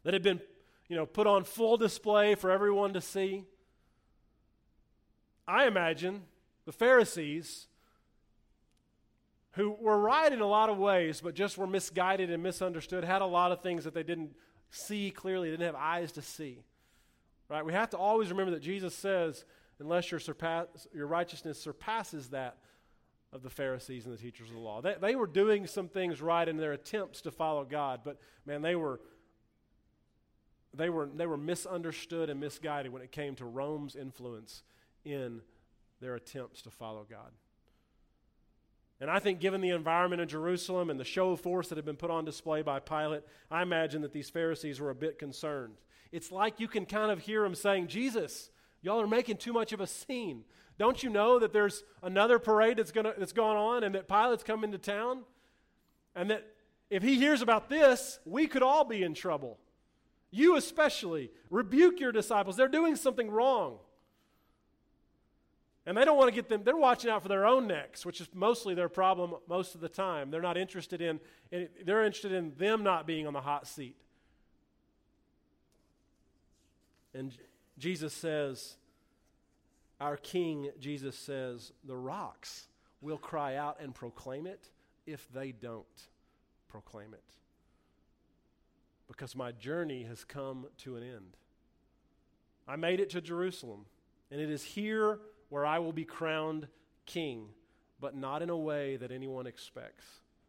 that 0.03 0.13
had 0.13 0.23
been 0.23 0.41
you 0.89 0.95
know, 0.95 1.05
put 1.05 1.27
on 1.27 1.43
full 1.43 1.77
display 1.77 2.35
for 2.35 2.49
everyone 2.49 2.93
to 2.93 3.01
see. 3.01 3.45
I 5.49 5.65
imagine 5.65 6.21
the 6.65 6.71
Pharisees, 6.71 7.67
who 9.53 9.71
were 9.71 9.97
right 9.97 10.31
in 10.31 10.41
a 10.41 10.45
lot 10.45 10.69
of 10.69 10.77
ways, 10.77 11.21
but 11.21 11.33
just 11.33 11.57
were 11.57 11.67
misguided 11.67 12.29
and 12.29 12.43
misunderstood, 12.43 13.03
had 13.03 13.23
a 13.23 13.25
lot 13.25 13.51
of 13.51 13.61
things 13.61 13.83
that 13.85 13.95
they 13.95 14.03
didn't 14.03 14.35
see 14.69 15.09
clearly, 15.09 15.49
didn't 15.49 15.65
have 15.65 15.75
eyes 15.75 16.11
to 16.13 16.21
see. 16.21 16.63
Right? 17.49 17.65
We 17.65 17.73
have 17.73 17.89
to 17.89 17.97
always 17.97 18.29
remember 18.29 18.51
that 18.51 18.61
Jesus 18.61 18.93
says, 18.93 19.43
unless 19.79 20.11
your, 20.11 20.19
surpass, 20.19 20.67
your 20.93 21.07
righteousness 21.07 21.59
surpasses 21.59 22.29
that 22.29 22.57
of 23.33 23.41
the 23.41 23.49
Pharisees 23.49 24.05
and 24.05 24.13
the 24.13 24.21
teachers 24.21 24.49
of 24.49 24.55
the 24.55 24.61
law. 24.61 24.81
They, 24.81 24.95
they 25.01 25.15
were 25.15 25.27
doing 25.27 25.65
some 25.65 25.87
things 25.87 26.21
right 26.21 26.47
in 26.47 26.57
their 26.57 26.73
attempts 26.73 27.21
to 27.21 27.31
follow 27.31 27.63
God, 27.63 28.01
but 28.03 28.19
man, 28.45 28.61
they 28.61 28.75
were 28.75 28.99
they 30.71 30.89
were, 30.89 31.09
they 31.11 31.25
were 31.25 31.37
misunderstood 31.37 32.29
and 32.29 32.39
misguided 32.39 32.93
when 32.93 33.01
it 33.01 33.11
came 33.11 33.33
to 33.35 33.45
Rome's 33.45 33.95
influence 33.95 34.61
in 35.05 35.41
their 36.01 36.15
attempts 36.15 36.61
to 36.63 36.71
follow 36.71 37.05
God. 37.09 37.31
And 39.01 39.09
I 39.09 39.19
think, 39.19 39.39
given 39.39 39.61
the 39.61 39.69
environment 39.69 40.21
in 40.21 40.27
Jerusalem 40.27 40.89
and 40.89 40.99
the 40.99 41.05
show 41.05 41.31
of 41.31 41.39
force 41.39 41.69
that 41.69 41.77
had 41.77 41.85
been 41.85 41.95
put 41.95 42.11
on 42.11 42.25
display 42.25 42.61
by 42.61 42.79
Pilate, 42.79 43.23
I 43.49 43.61
imagine 43.61 44.01
that 44.01 44.11
these 44.11 44.29
Pharisees 44.29 44.81
were 44.81 44.89
a 44.89 44.95
bit 44.95 45.17
concerned. 45.17 45.75
It's 46.11 46.31
like 46.31 46.59
you 46.59 46.67
can 46.67 46.85
kind 46.85 47.11
of 47.11 47.19
hear 47.19 47.43
them 47.43 47.55
saying, 47.55 47.87
Jesus, 47.87 48.49
y'all 48.81 48.99
are 48.99 49.07
making 49.07 49.37
too 49.37 49.53
much 49.53 49.71
of 49.71 49.79
a 49.79 49.87
scene. 49.87 50.43
Don't 50.77 51.01
you 51.01 51.09
know 51.09 51.39
that 51.39 51.53
there's 51.53 51.83
another 52.03 52.39
parade 52.39 52.77
that's, 52.77 52.91
gonna, 52.91 53.13
that's 53.17 53.33
going 53.33 53.57
on 53.57 53.83
and 53.83 53.95
that 53.95 54.07
Pilate's 54.07 54.43
come 54.43 54.63
into 54.63 54.77
town? 54.77 55.23
And 56.15 56.31
that 56.31 56.45
if 56.89 57.03
he 57.03 57.15
hears 57.15 57.41
about 57.41 57.69
this, 57.69 58.19
we 58.25 58.47
could 58.47 58.63
all 58.63 58.83
be 58.83 59.03
in 59.03 59.13
trouble. 59.13 59.59
You 60.31 60.57
especially. 60.57 61.31
Rebuke 61.49 61.99
your 61.99 62.11
disciples. 62.11 62.57
They're 62.57 62.67
doing 62.67 62.95
something 62.95 63.29
wrong. 63.29 63.79
And 65.85 65.97
they 65.97 66.05
don't 66.05 66.17
want 66.17 66.29
to 66.29 66.35
get 66.35 66.49
them, 66.49 66.63
they're 66.63 66.77
watching 66.77 67.09
out 67.09 67.23
for 67.23 67.29
their 67.29 67.45
own 67.45 67.67
necks, 67.67 68.05
which 68.05 68.21
is 68.21 68.27
mostly 68.33 68.75
their 68.75 68.89
problem 68.89 69.35
most 69.47 69.75
of 69.75 69.81
the 69.81 69.89
time. 69.89 70.29
They're 70.29 70.41
not 70.41 70.57
interested 70.57 71.01
in, 71.01 71.19
they're 71.51 72.05
interested 72.05 72.31
in 72.31 72.53
them 72.57 72.83
not 72.83 73.07
being 73.07 73.25
on 73.25 73.33
the 73.33 73.41
hot 73.41 73.65
seat. 73.65 73.95
And 77.13 77.33
Jesus 77.77 78.13
says, 78.13 78.75
our 79.99 80.17
King, 80.17 80.69
Jesus 80.79 81.17
says, 81.17 81.71
the 81.83 81.95
rocks 81.95 82.67
will 83.01 83.17
cry 83.17 83.55
out 83.55 83.77
and 83.81 83.95
proclaim 83.95 84.45
it 84.45 84.69
if 85.07 85.27
they 85.33 85.51
don't 85.51 85.85
proclaim 86.67 87.13
it 87.13 87.23
because 89.09 89.35
my 89.35 89.51
journey 89.51 90.03
has 90.03 90.23
come 90.23 90.67
to 90.77 90.95
an 90.95 91.03
end. 91.03 91.35
I 92.67 92.75
made 92.75 92.99
it 92.99 93.09
to 93.11 93.21
Jerusalem, 93.21 93.85
and 94.31 94.39
it 94.39 94.49
is 94.49 94.63
here 94.63 95.19
where 95.49 95.65
I 95.65 95.79
will 95.79 95.93
be 95.93 96.05
crowned 96.05 96.67
king, 97.05 97.49
but 97.99 98.15
not 98.15 98.41
in 98.41 98.49
a 98.49 98.57
way 98.57 98.97
that 98.97 99.11
anyone 99.11 99.47
expects. 99.47 100.05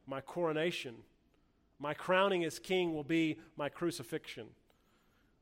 My 0.07 0.21
coronation, 0.21 0.95
my 1.79 1.95
crowning 1.95 2.45
as 2.45 2.59
king 2.59 2.95
will 2.95 3.05
be 3.05 3.39
my 3.57 3.69
crucifixion. 3.69 4.47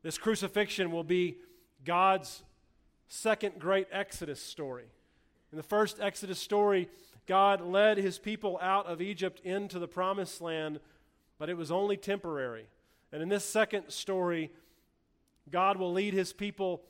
This 0.01 0.17
crucifixion 0.17 0.91
will 0.91 1.03
be 1.03 1.37
God's 1.83 2.43
second 3.07 3.59
great 3.59 3.87
Exodus 3.91 4.41
story. 4.41 4.85
In 5.51 5.57
the 5.57 5.63
first 5.63 5.99
Exodus 5.99 6.39
story, 6.39 6.89
God 7.25 7.61
led 7.61 7.97
his 7.97 8.17
people 8.17 8.57
out 8.61 8.85
of 8.85 9.01
Egypt 9.01 9.41
into 9.43 9.77
the 9.79 9.87
promised 9.87 10.41
land, 10.41 10.79
but 11.37 11.49
it 11.49 11.57
was 11.57 11.71
only 11.71 11.97
temporary. 11.97 12.67
And 13.11 13.21
in 13.21 13.29
this 13.29 13.43
second 13.43 13.89
story, 13.89 14.51
God 15.51 15.77
will 15.77 15.91
lead 15.91 16.13
his 16.13 16.31
people 16.31 16.83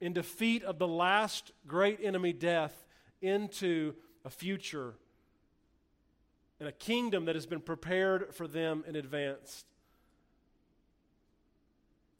in 0.00 0.12
defeat 0.12 0.64
of 0.64 0.78
the 0.78 0.88
last 0.88 1.52
great 1.66 2.00
enemy, 2.02 2.32
death, 2.32 2.86
into 3.20 3.94
a 4.24 4.30
future 4.30 4.94
and 6.58 6.68
a 6.68 6.72
kingdom 6.72 7.24
that 7.24 7.34
has 7.34 7.46
been 7.46 7.60
prepared 7.60 8.34
for 8.34 8.46
them 8.46 8.84
in 8.86 8.96
advance. 8.96 9.64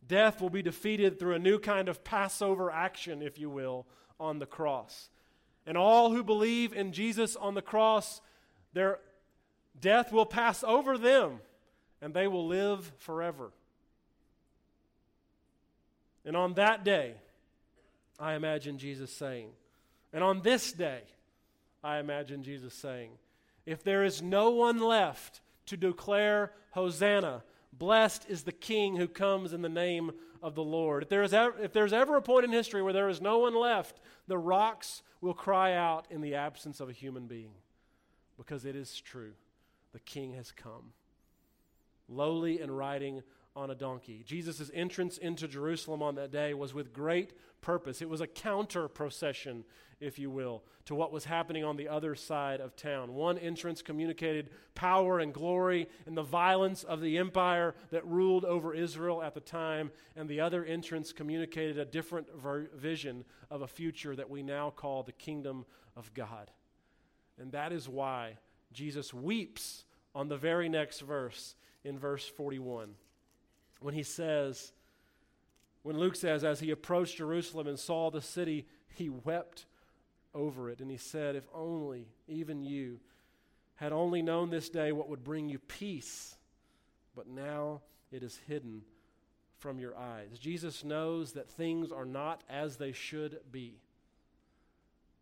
Death 0.06 0.40
will 0.40 0.50
be 0.50 0.62
defeated 0.62 1.18
through 1.18 1.34
a 1.34 1.38
new 1.38 1.58
kind 1.58 1.88
of 1.88 2.02
Passover 2.02 2.70
action, 2.70 3.22
if 3.22 3.38
you 3.38 3.48
will, 3.48 3.86
on 4.18 4.38
the 4.38 4.46
cross. 4.46 5.08
And 5.66 5.76
all 5.76 6.10
who 6.10 6.24
believe 6.24 6.72
in 6.72 6.92
Jesus 6.92 7.36
on 7.36 7.54
the 7.54 7.62
cross, 7.62 8.20
their 8.72 8.98
death 9.78 10.10
will 10.10 10.26
pass 10.26 10.64
over 10.64 10.98
them 10.98 11.40
and 12.02 12.14
they 12.14 12.26
will 12.26 12.46
live 12.46 12.90
forever. 12.98 13.52
And 16.24 16.36
on 16.36 16.54
that 16.54 16.82
day, 16.82 17.14
I 18.20 18.34
imagine 18.34 18.78
Jesus 18.78 19.10
saying, 19.10 19.48
and 20.12 20.22
on 20.22 20.42
this 20.42 20.72
day, 20.72 21.00
I 21.82 21.98
imagine 21.98 22.42
Jesus 22.42 22.74
saying, 22.74 23.12
if 23.64 23.82
there 23.82 24.04
is 24.04 24.20
no 24.20 24.50
one 24.50 24.78
left 24.78 25.40
to 25.66 25.76
declare 25.76 26.52
Hosanna, 26.72 27.42
blessed 27.72 28.26
is 28.28 28.42
the 28.42 28.52
King 28.52 28.96
who 28.96 29.08
comes 29.08 29.52
in 29.52 29.62
the 29.62 29.68
name 29.68 30.12
of 30.42 30.54
the 30.54 30.62
Lord. 30.62 31.02
If, 31.02 31.08
there 31.08 31.22
is 31.22 31.32
ever, 31.32 31.58
if 31.62 31.72
there's 31.72 31.92
ever 31.92 32.16
a 32.16 32.22
point 32.22 32.44
in 32.44 32.52
history 32.52 32.82
where 32.82 32.92
there 32.92 33.08
is 33.08 33.20
no 33.20 33.38
one 33.38 33.54
left, 33.54 34.00
the 34.26 34.38
rocks 34.38 35.02
will 35.20 35.34
cry 35.34 35.74
out 35.74 36.06
in 36.10 36.20
the 36.20 36.34
absence 36.34 36.80
of 36.80 36.88
a 36.88 36.92
human 36.94 37.26
being 37.26 37.52
because 38.36 38.64
it 38.64 38.76
is 38.76 39.00
true. 39.00 39.32
The 39.92 40.00
King 40.00 40.34
has 40.34 40.52
come, 40.52 40.92
lowly 42.08 42.60
and 42.60 42.76
riding 42.76 43.22
on 43.56 43.70
a 43.70 43.74
donkey. 43.74 44.22
Jesus' 44.24 44.70
entrance 44.72 45.18
into 45.18 45.48
Jerusalem 45.48 46.02
on 46.02 46.14
that 46.14 46.30
day 46.30 46.54
was 46.54 46.72
with 46.72 46.92
great 46.92 47.32
purpose. 47.60 48.00
It 48.00 48.08
was 48.08 48.20
a 48.20 48.26
counter 48.26 48.88
procession, 48.88 49.64
if 49.98 50.18
you 50.18 50.30
will, 50.30 50.62
to 50.86 50.94
what 50.94 51.12
was 51.12 51.24
happening 51.24 51.64
on 51.64 51.76
the 51.76 51.88
other 51.88 52.14
side 52.14 52.60
of 52.60 52.76
town. 52.76 53.14
One 53.14 53.38
entrance 53.38 53.82
communicated 53.82 54.50
power 54.74 55.18
and 55.18 55.34
glory 55.34 55.88
and 56.06 56.16
the 56.16 56.22
violence 56.22 56.84
of 56.84 57.00
the 57.00 57.18
empire 57.18 57.74
that 57.90 58.06
ruled 58.06 58.44
over 58.44 58.72
Israel 58.72 59.22
at 59.22 59.34
the 59.34 59.40
time, 59.40 59.90
and 60.14 60.28
the 60.28 60.40
other 60.40 60.64
entrance 60.64 61.12
communicated 61.12 61.78
a 61.78 61.84
different 61.84 62.28
ver- 62.40 62.70
vision 62.74 63.24
of 63.50 63.62
a 63.62 63.68
future 63.68 64.14
that 64.14 64.30
we 64.30 64.42
now 64.42 64.70
call 64.70 65.02
the 65.02 65.12
kingdom 65.12 65.66
of 65.96 66.14
God. 66.14 66.50
And 67.38 67.52
that 67.52 67.72
is 67.72 67.88
why 67.88 68.38
Jesus 68.72 69.12
weeps 69.12 69.84
on 70.14 70.28
the 70.28 70.36
very 70.36 70.68
next 70.68 71.00
verse 71.00 71.56
in 71.82 71.98
verse 71.98 72.26
41 72.26 72.94
when 73.80 73.94
he 73.94 74.02
says, 74.02 74.72
when 75.82 75.98
Luke 75.98 76.16
says, 76.16 76.44
as 76.44 76.60
he 76.60 76.70
approached 76.70 77.16
Jerusalem 77.16 77.66
and 77.66 77.78
saw 77.78 78.10
the 78.10 78.20
city, 78.20 78.66
he 78.94 79.08
wept 79.08 79.66
over 80.34 80.70
it. 80.70 80.80
And 80.80 80.90
he 80.90 80.96
said, 80.96 81.36
If 81.36 81.48
only, 81.54 82.06
even 82.28 82.62
you, 82.62 83.00
had 83.76 83.92
only 83.92 84.20
known 84.20 84.50
this 84.50 84.68
day 84.68 84.92
what 84.92 85.08
would 85.08 85.24
bring 85.24 85.48
you 85.48 85.58
peace, 85.58 86.36
but 87.16 87.26
now 87.26 87.80
it 88.12 88.22
is 88.22 88.38
hidden 88.46 88.82
from 89.58 89.78
your 89.78 89.96
eyes. 89.96 90.38
Jesus 90.38 90.84
knows 90.84 91.32
that 91.32 91.48
things 91.48 91.90
are 91.90 92.04
not 92.04 92.42
as 92.48 92.76
they 92.76 92.92
should 92.92 93.38
be. 93.50 93.80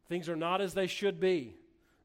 Things 0.08 0.28
are 0.28 0.36
not 0.36 0.60
as 0.60 0.74
they 0.74 0.86
should 0.86 1.20
be. 1.20 1.54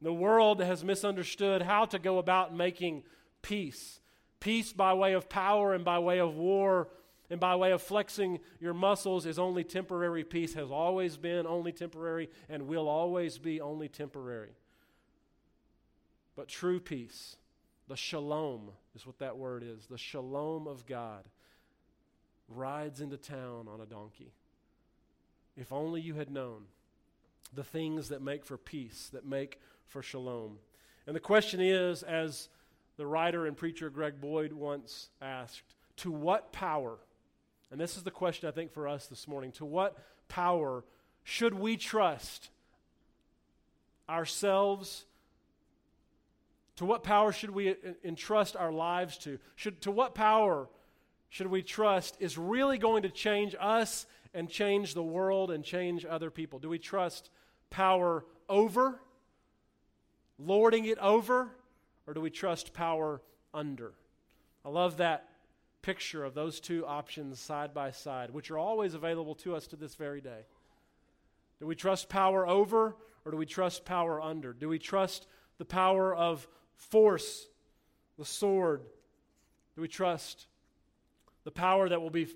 The 0.01 0.13
world 0.13 0.59
has 0.59 0.83
misunderstood 0.83 1.61
how 1.61 1.85
to 1.85 1.99
go 1.99 2.17
about 2.17 2.53
making 2.53 3.03
peace. 3.41 3.99
Peace 4.43 4.73
by 4.73 4.93
way 4.93 5.13
of 5.13 5.29
power 5.29 5.73
and 5.73 5.85
by 5.85 5.99
way 5.99 6.19
of 6.19 6.35
war 6.35 6.89
and 7.29 7.39
by 7.39 7.55
way 7.55 7.71
of 7.71 7.81
flexing 7.81 8.41
your 8.59 8.73
muscles 8.73 9.25
is 9.25 9.39
only 9.39 9.63
temporary. 9.63 10.25
Peace 10.25 10.53
has 10.55 10.69
always 10.69 11.15
been 11.15 11.47
only 11.47 11.71
temporary 11.71 12.29
and 12.49 12.67
will 12.67 12.89
always 12.89 13.37
be 13.37 13.61
only 13.61 13.87
temporary. 13.87 14.49
But 16.35 16.49
true 16.49 16.81
peace, 16.81 17.37
the 17.87 17.95
shalom 17.95 18.71
is 18.93 19.07
what 19.07 19.17
that 19.19 19.37
word 19.37 19.63
is 19.63 19.85
the 19.85 19.97
shalom 19.97 20.67
of 20.67 20.85
God, 20.85 21.23
rides 22.49 22.99
into 22.99 23.15
town 23.15 23.69
on 23.73 23.79
a 23.79 23.85
donkey. 23.85 24.33
If 25.55 25.71
only 25.71 26.01
you 26.01 26.15
had 26.15 26.29
known 26.29 26.63
the 27.55 27.63
things 27.63 28.09
that 28.09 28.21
make 28.21 28.43
for 28.43 28.57
peace, 28.57 29.09
that 29.13 29.25
make 29.25 29.61
for 29.87 30.01
shalom. 30.01 30.57
And 31.07 31.15
the 31.15 31.21
question 31.21 31.61
is, 31.61 32.03
as 32.03 32.49
the 32.97 33.05
writer 33.05 33.45
and 33.45 33.57
preacher 33.57 33.89
Greg 33.89 34.21
Boyd 34.21 34.53
once 34.53 35.09
asked, 35.21 35.75
to 35.97 36.11
what 36.11 36.51
power, 36.51 36.97
and 37.71 37.79
this 37.79 37.97
is 37.97 38.03
the 38.03 38.11
question 38.11 38.47
I 38.47 38.51
think 38.51 38.71
for 38.71 38.87
us 38.87 39.07
this 39.07 39.27
morning, 39.27 39.51
to 39.53 39.65
what 39.65 39.97
power 40.27 40.83
should 41.23 41.53
we 41.53 41.77
trust 41.77 42.49
ourselves? 44.09 45.05
To 46.77 46.85
what 46.85 47.03
power 47.03 47.31
should 47.31 47.51
we 47.51 47.75
entrust 48.03 48.55
our 48.55 48.71
lives 48.71 49.17
to? 49.19 49.39
Should, 49.55 49.81
to 49.81 49.91
what 49.91 50.15
power 50.15 50.67
should 51.29 51.47
we 51.47 51.61
trust 51.61 52.17
is 52.19 52.37
really 52.37 52.77
going 52.77 53.03
to 53.03 53.09
change 53.09 53.55
us 53.59 54.05
and 54.33 54.49
change 54.49 54.93
the 54.93 55.03
world 55.03 55.51
and 55.51 55.63
change 55.63 56.05
other 56.05 56.29
people? 56.29 56.59
Do 56.59 56.69
we 56.69 56.79
trust 56.79 57.29
power 57.69 58.25
over, 58.49 58.99
lording 60.37 60.85
it 60.85 60.97
over? 60.97 61.51
Or 62.07 62.13
do 62.13 62.21
we 62.21 62.29
trust 62.29 62.73
power 62.73 63.21
under? 63.53 63.93
I 64.65 64.69
love 64.69 64.97
that 64.97 65.29
picture 65.81 66.23
of 66.23 66.33
those 66.33 66.59
two 66.59 66.85
options 66.85 67.39
side 67.39 67.73
by 67.73 67.91
side, 67.91 68.31
which 68.31 68.49
are 68.49 68.57
always 68.57 68.93
available 68.93 69.35
to 69.35 69.55
us 69.55 69.67
to 69.67 69.75
this 69.75 69.95
very 69.95 70.21
day. 70.21 70.45
Do 71.59 71.67
we 71.67 71.75
trust 71.75 72.09
power 72.09 72.47
over 72.47 72.95
or 73.25 73.31
do 73.31 73.37
we 73.37 73.45
trust 73.45 73.85
power 73.85 74.21
under? 74.21 74.53
Do 74.53 74.69
we 74.69 74.79
trust 74.79 75.27
the 75.57 75.65
power 75.65 76.15
of 76.15 76.47
force, 76.75 77.47
the 78.17 78.25
sword? 78.25 78.81
Do 79.75 79.81
we 79.81 79.87
trust 79.87 80.47
the 81.43 81.51
power 81.51 81.89
that 81.89 82.01
will 82.01 82.09
be 82.09 82.27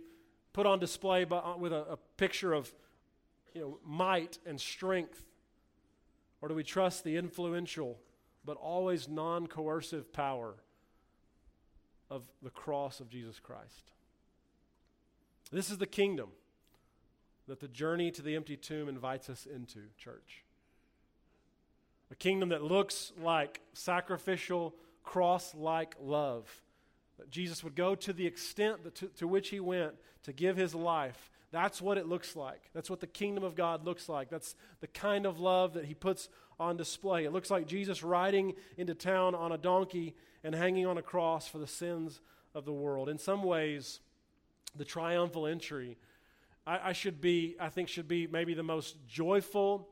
put 0.53 0.65
on 0.65 0.79
display 0.79 1.23
by, 1.23 1.37
uh, 1.37 1.57
with 1.57 1.71
a, 1.71 1.91
a 1.91 1.97
picture 2.17 2.53
of 2.53 2.71
you 3.53 3.61
know, 3.61 3.79
might 3.85 4.37
and 4.45 4.59
strength? 4.59 5.25
Or 6.41 6.49
do 6.49 6.55
we 6.55 6.63
trust 6.63 7.03
the 7.03 7.17
influential 7.17 7.97
but 8.47 8.57
always 8.57 9.09
non 9.09 9.45
coercive 9.45 10.11
power 10.13 10.55
of 12.09 12.23
the 12.41 12.49
cross 12.49 13.01
of 13.01 13.09
Jesus 13.09 13.39
Christ. 13.39 13.91
This 15.51 15.69
is 15.69 15.77
the 15.77 15.85
kingdom 15.85 16.29
that 17.47 17.59
the 17.59 17.67
journey 17.67 18.09
to 18.11 18.21
the 18.21 18.35
empty 18.35 18.55
tomb 18.55 18.87
invites 18.87 19.29
us 19.29 19.45
into, 19.45 19.79
church. 19.97 20.45
A 22.09 22.15
kingdom 22.15 22.49
that 22.49 22.63
looks 22.63 23.11
like 23.21 23.61
sacrificial, 23.73 24.73
cross 25.03 25.53
like 25.53 25.95
love. 26.01 26.49
That 27.19 27.29
Jesus 27.29 27.65
would 27.65 27.75
go 27.75 27.95
to 27.95 28.13
the 28.13 28.25
extent 28.25 28.95
to, 28.95 29.07
to 29.07 29.27
which 29.27 29.49
he 29.49 29.59
went 29.59 29.95
to 30.23 30.31
give 30.31 30.55
his 30.55 30.73
life. 30.73 31.31
That's 31.51 31.81
what 31.81 31.97
it 31.97 32.07
looks 32.07 32.35
like. 32.35 32.69
That's 32.73 32.89
what 32.89 33.01
the 33.01 33.07
kingdom 33.07 33.43
of 33.43 33.55
God 33.55 33.83
looks 33.83 34.07
like. 34.07 34.29
That's 34.29 34.55
the 34.79 34.87
kind 34.87 35.25
of 35.25 35.39
love 35.39 35.73
that 35.73 35.85
he 35.85 35.93
puts 35.93 36.29
on 36.59 36.77
display. 36.77 37.25
It 37.25 37.31
looks 37.31 37.51
like 37.51 37.67
Jesus 37.67 38.03
riding 38.03 38.53
into 38.77 38.95
town 38.95 39.35
on 39.35 39.51
a 39.51 39.57
donkey 39.57 40.15
and 40.43 40.55
hanging 40.55 40.85
on 40.85 40.97
a 40.97 41.01
cross 41.01 41.47
for 41.47 41.57
the 41.57 41.67
sins 41.67 42.21
of 42.55 42.65
the 42.65 42.73
world. 42.73 43.09
In 43.09 43.17
some 43.17 43.43
ways, 43.43 43.99
the 44.75 44.85
triumphal 44.85 45.45
entry, 45.45 45.97
I, 46.65 46.89
I 46.89 46.93
should 46.93 47.21
be, 47.21 47.55
I 47.59 47.69
think, 47.69 47.89
should 47.89 48.07
be 48.07 48.27
maybe 48.27 48.53
the 48.53 48.63
most 48.63 48.97
joyful 49.07 49.89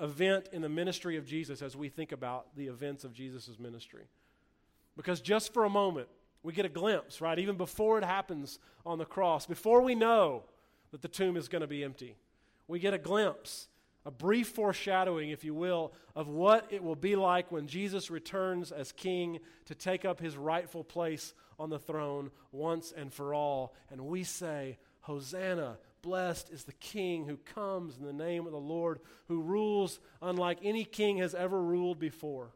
event 0.00 0.48
in 0.52 0.60
the 0.62 0.68
ministry 0.68 1.16
of 1.16 1.24
Jesus 1.26 1.62
as 1.62 1.76
we 1.76 1.88
think 1.88 2.12
about 2.12 2.54
the 2.56 2.66
events 2.66 3.04
of 3.04 3.12
Jesus' 3.12 3.58
ministry. 3.58 4.04
Because 4.96 5.20
just 5.20 5.52
for 5.52 5.64
a 5.64 5.70
moment, 5.70 6.08
we 6.42 6.52
get 6.52 6.66
a 6.66 6.70
glimpse, 6.70 7.20
right? 7.20 7.38
Even 7.38 7.56
before 7.56 7.98
it 7.98 8.04
happens 8.04 8.58
on 8.84 8.98
the 8.98 9.04
cross, 9.04 9.46
before 9.46 9.80
we 9.80 9.94
know 9.94 10.42
that 10.90 11.00
the 11.00 11.08
tomb 11.08 11.36
is 11.36 11.48
going 11.48 11.62
to 11.62 11.66
be 11.66 11.82
empty, 11.82 12.16
we 12.68 12.78
get 12.78 12.94
a 12.94 12.98
glimpse 12.98 13.68
a 14.06 14.10
brief 14.10 14.48
foreshadowing, 14.48 15.30
if 15.30 15.44
you 15.44 15.54
will, 15.54 15.92
of 16.14 16.28
what 16.28 16.66
it 16.70 16.82
will 16.82 16.96
be 16.96 17.16
like 17.16 17.50
when 17.50 17.66
Jesus 17.66 18.10
returns 18.10 18.70
as 18.70 18.92
king 18.92 19.40
to 19.66 19.74
take 19.74 20.04
up 20.04 20.20
his 20.20 20.36
rightful 20.36 20.84
place 20.84 21.32
on 21.58 21.70
the 21.70 21.78
throne 21.78 22.30
once 22.52 22.92
and 22.94 23.12
for 23.12 23.32
all. 23.32 23.74
And 23.90 24.06
we 24.06 24.24
say, 24.24 24.78
Hosanna, 25.00 25.78
blessed 26.02 26.50
is 26.50 26.64
the 26.64 26.72
king 26.74 27.26
who 27.26 27.36
comes 27.36 27.96
in 27.96 28.04
the 28.04 28.12
name 28.12 28.44
of 28.46 28.52
the 28.52 28.58
Lord, 28.58 29.00
who 29.28 29.40
rules 29.40 30.00
unlike 30.20 30.58
any 30.62 30.84
king 30.84 31.18
has 31.18 31.34
ever 31.34 31.60
ruled 31.60 31.98
before. 31.98 32.50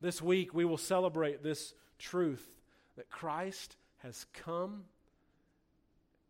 This 0.00 0.22
week, 0.22 0.54
we 0.54 0.64
will 0.64 0.78
celebrate 0.78 1.42
this 1.42 1.74
truth 1.98 2.46
that 2.96 3.10
Christ 3.10 3.76
has 3.98 4.26
come 4.32 4.84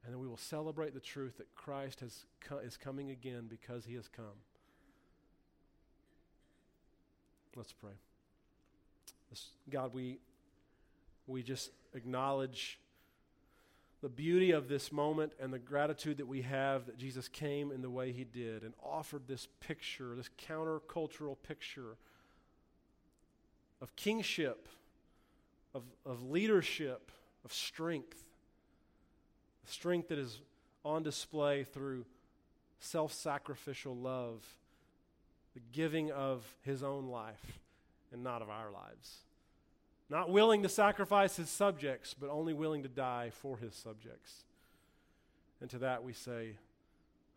and 0.07 0.15
then 0.15 0.21
we 0.21 0.29
will 0.29 0.37
celebrate 0.37 0.95
the 0.95 1.01
truth 1.01 1.37
that 1.39 1.53
Christ 1.57 1.99
has 1.99 2.25
co- 2.41 2.59
is 2.59 2.77
coming 2.77 3.11
again 3.11 3.49
because 3.51 3.85
he 3.85 3.95
has 3.97 4.07
come. 4.07 4.25
Let's 7.57 7.73
pray. 7.73 7.91
God, 9.69 9.93
we, 9.93 10.19
we 11.27 11.43
just 11.43 11.71
acknowledge 11.93 12.79
the 14.01 14.09
beauty 14.09 14.53
of 14.53 14.69
this 14.69 14.93
moment 14.93 15.33
and 15.41 15.53
the 15.53 15.59
gratitude 15.59 16.19
that 16.19 16.29
we 16.29 16.43
have 16.43 16.87
that 16.87 16.99
Jesus 16.99 17.27
came 17.27 17.73
in 17.73 17.83
the 17.83 17.91
way 17.91 18.13
he 18.13 18.23
did 18.23 18.63
and 18.63 18.75
offered 18.81 19.27
this 19.27 19.49
picture, 19.59 20.15
this 20.15 20.31
countercultural 20.49 21.37
picture 21.43 21.97
of 23.81 23.97
kingship, 23.97 24.69
of, 25.75 25.83
of 26.05 26.23
leadership, 26.23 27.11
of 27.45 27.53
strength. 27.53 28.26
Strength 29.67 30.09
that 30.09 30.19
is 30.19 30.41
on 30.85 31.03
display 31.03 31.64
through 31.64 32.05
self 32.79 33.12
sacrificial 33.12 33.97
love, 33.97 34.45
the 35.55 35.61
giving 35.73 36.11
of 36.11 36.45
his 36.62 36.83
own 36.83 37.09
life 37.09 37.59
and 38.12 38.23
not 38.23 38.43
of 38.43 38.49
our 38.49 38.71
lives. 38.71 39.19
Not 40.09 40.31
willing 40.31 40.62
to 40.62 40.69
sacrifice 40.69 41.37
his 41.37 41.51
subjects, 41.51 42.14
but 42.14 42.31
only 42.31 42.55
willing 42.55 42.85
to 42.85 42.89
die 42.89 43.31
for 43.33 43.57
his 43.57 43.75
subjects. 43.75 44.45
And 45.61 45.69
to 45.71 45.79
that 45.79 46.05
we 46.05 46.12
say, 46.12 46.57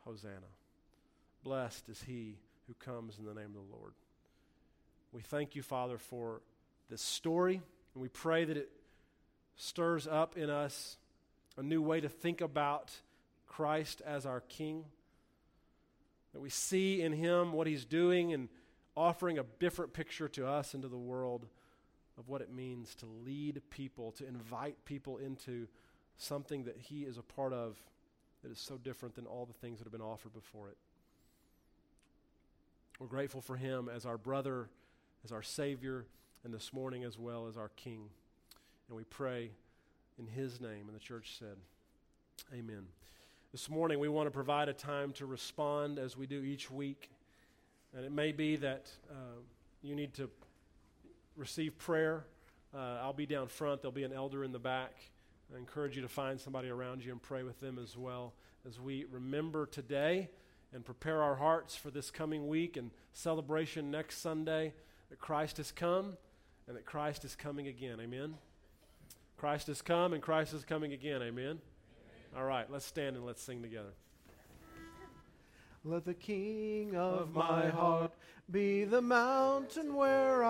Hosanna. 0.05 0.33
Blessed 1.43 1.89
is 1.89 2.03
he 2.03 2.35
who 2.67 2.73
comes 2.75 3.17
in 3.17 3.25
the 3.25 3.33
name 3.33 3.49
of 3.49 3.53
the 3.53 3.75
Lord. 3.75 3.93
We 5.11 5.21
thank 5.21 5.55
you, 5.55 5.63
Father, 5.63 5.97
for 5.97 6.41
this 6.89 7.01
story, 7.01 7.61
and 7.93 8.01
we 8.01 8.09
pray 8.09 8.45
that 8.45 8.57
it 8.57 8.69
stirs 9.55 10.07
up 10.07 10.37
in 10.37 10.49
us 10.49 10.97
a 11.59 11.63
new 11.63 11.81
way 11.81 11.99
to 11.99 12.07
think 12.07 12.39
about 12.39 12.91
Christ 13.45 14.01
as 14.05 14.25
our 14.25 14.39
King. 14.39 14.85
That 16.33 16.39
we 16.39 16.49
see 16.49 17.01
in 17.01 17.11
him 17.11 17.51
what 17.51 17.67
he's 17.67 17.83
doing 17.83 18.33
and 18.33 18.47
offering 18.95 19.37
a 19.37 19.43
different 19.59 19.93
picture 19.93 20.29
to 20.29 20.47
us 20.47 20.73
and 20.73 20.83
to 20.83 20.89
the 20.89 20.97
world 20.97 21.47
of 22.17 22.29
what 22.29 22.41
it 22.41 22.51
means 22.51 22.95
to 22.95 23.05
lead 23.25 23.61
people, 23.69 24.11
to 24.13 24.27
invite 24.27 24.85
people 24.85 25.17
into 25.17 25.67
something 26.17 26.63
that 26.63 26.77
He 26.77 27.01
is 27.03 27.17
a 27.17 27.21
part 27.21 27.53
of 27.53 27.77
that 28.43 28.51
is 28.51 28.59
so 28.59 28.77
different 28.77 29.15
than 29.15 29.25
all 29.25 29.45
the 29.45 29.53
things 29.53 29.79
that 29.79 29.85
have 29.85 29.91
been 29.91 30.01
offered 30.01 30.33
before 30.33 30.69
it. 30.69 30.77
We're 32.99 33.07
grateful 33.07 33.41
for 33.41 33.55
Him 33.55 33.89
as 33.93 34.05
our 34.05 34.17
brother, 34.17 34.69
as 35.23 35.31
our 35.31 35.41
Savior, 35.43 36.05
and 36.43 36.53
this 36.53 36.73
morning 36.73 37.03
as 37.03 37.17
well 37.17 37.47
as 37.47 37.57
our 37.57 37.69
King. 37.75 38.09
And 38.87 38.97
we 38.97 39.05
pray 39.05 39.51
in 40.19 40.27
His 40.27 40.61
name. 40.61 40.85
And 40.87 40.95
the 40.95 40.99
church 40.99 41.37
said, 41.39 41.57
Amen. 42.53 42.85
This 43.51 43.69
morning, 43.69 43.99
we 43.99 44.09
want 44.09 44.27
to 44.27 44.31
provide 44.31 44.69
a 44.69 44.73
time 44.73 45.11
to 45.13 45.25
respond 45.25 45.97
as 45.97 46.15
we 46.15 46.27
do 46.27 46.43
each 46.43 46.69
week. 46.69 47.09
And 47.95 48.05
it 48.05 48.11
may 48.11 48.31
be 48.31 48.57
that 48.57 48.91
uh, 49.09 49.39
you 49.81 49.95
need 49.95 50.13
to 50.15 50.29
receive 51.35 51.77
prayer. 51.79 52.25
Uh, 52.75 52.99
I'll 53.01 53.13
be 53.13 53.25
down 53.25 53.47
front, 53.47 53.81
there'll 53.81 53.91
be 53.91 54.03
an 54.03 54.13
elder 54.13 54.43
in 54.43 54.51
the 54.51 54.59
back. 54.59 54.93
I 55.53 55.57
encourage 55.57 55.95
you 55.95 56.03
to 56.03 56.07
find 56.07 56.39
somebody 56.39 56.69
around 56.69 57.03
you 57.03 57.11
and 57.11 57.19
pray 57.19 57.41
with 57.41 57.59
them 57.59 57.79
as 57.81 57.97
well 57.97 58.33
as 58.67 58.79
we 58.79 59.05
remember 59.09 59.65
today 59.65 60.29
and 60.71 60.85
prepare 60.85 61.23
our 61.23 61.35
hearts 61.35 61.75
for 61.75 61.89
this 61.89 62.11
coming 62.11 62.47
week 62.47 62.77
and 62.77 62.91
celebration 63.13 63.89
next 63.89 64.21
Sunday 64.21 64.73
that 65.09 65.17
Christ 65.17 65.57
has 65.57 65.71
come 65.71 66.17
and 66.67 66.77
that 66.77 66.85
Christ 66.85 67.25
is 67.25 67.35
coming 67.35 67.67
again. 67.67 67.99
Amen. 67.99 68.35
Christ 69.39 69.67
has 69.67 69.81
come 69.81 70.11
and 70.11 70.21
Christ 70.21 70.53
is 70.53 70.65
coming 70.65 70.91
again. 70.91 71.21
Amen. 71.21 71.29
Amen. 71.29 71.59
All 72.35 72.43
right, 72.43 72.69
let's 72.69 72.85
stand 72.85 73.15
and 73.15 73.25
let's 73.25 73.41
sing 73.41 73.61
together. 73.61 73.93
Let 75.85 76.03
the 76.03 76.13
King 76.13 76.97
of 76.97 77.33
my 77.33 77.69
heart 77.69 78.11
be 78.51 78.83
the 78.83 79.01
mountain 79.01 79.95
where 79.95 80.43
I 80.43 80.47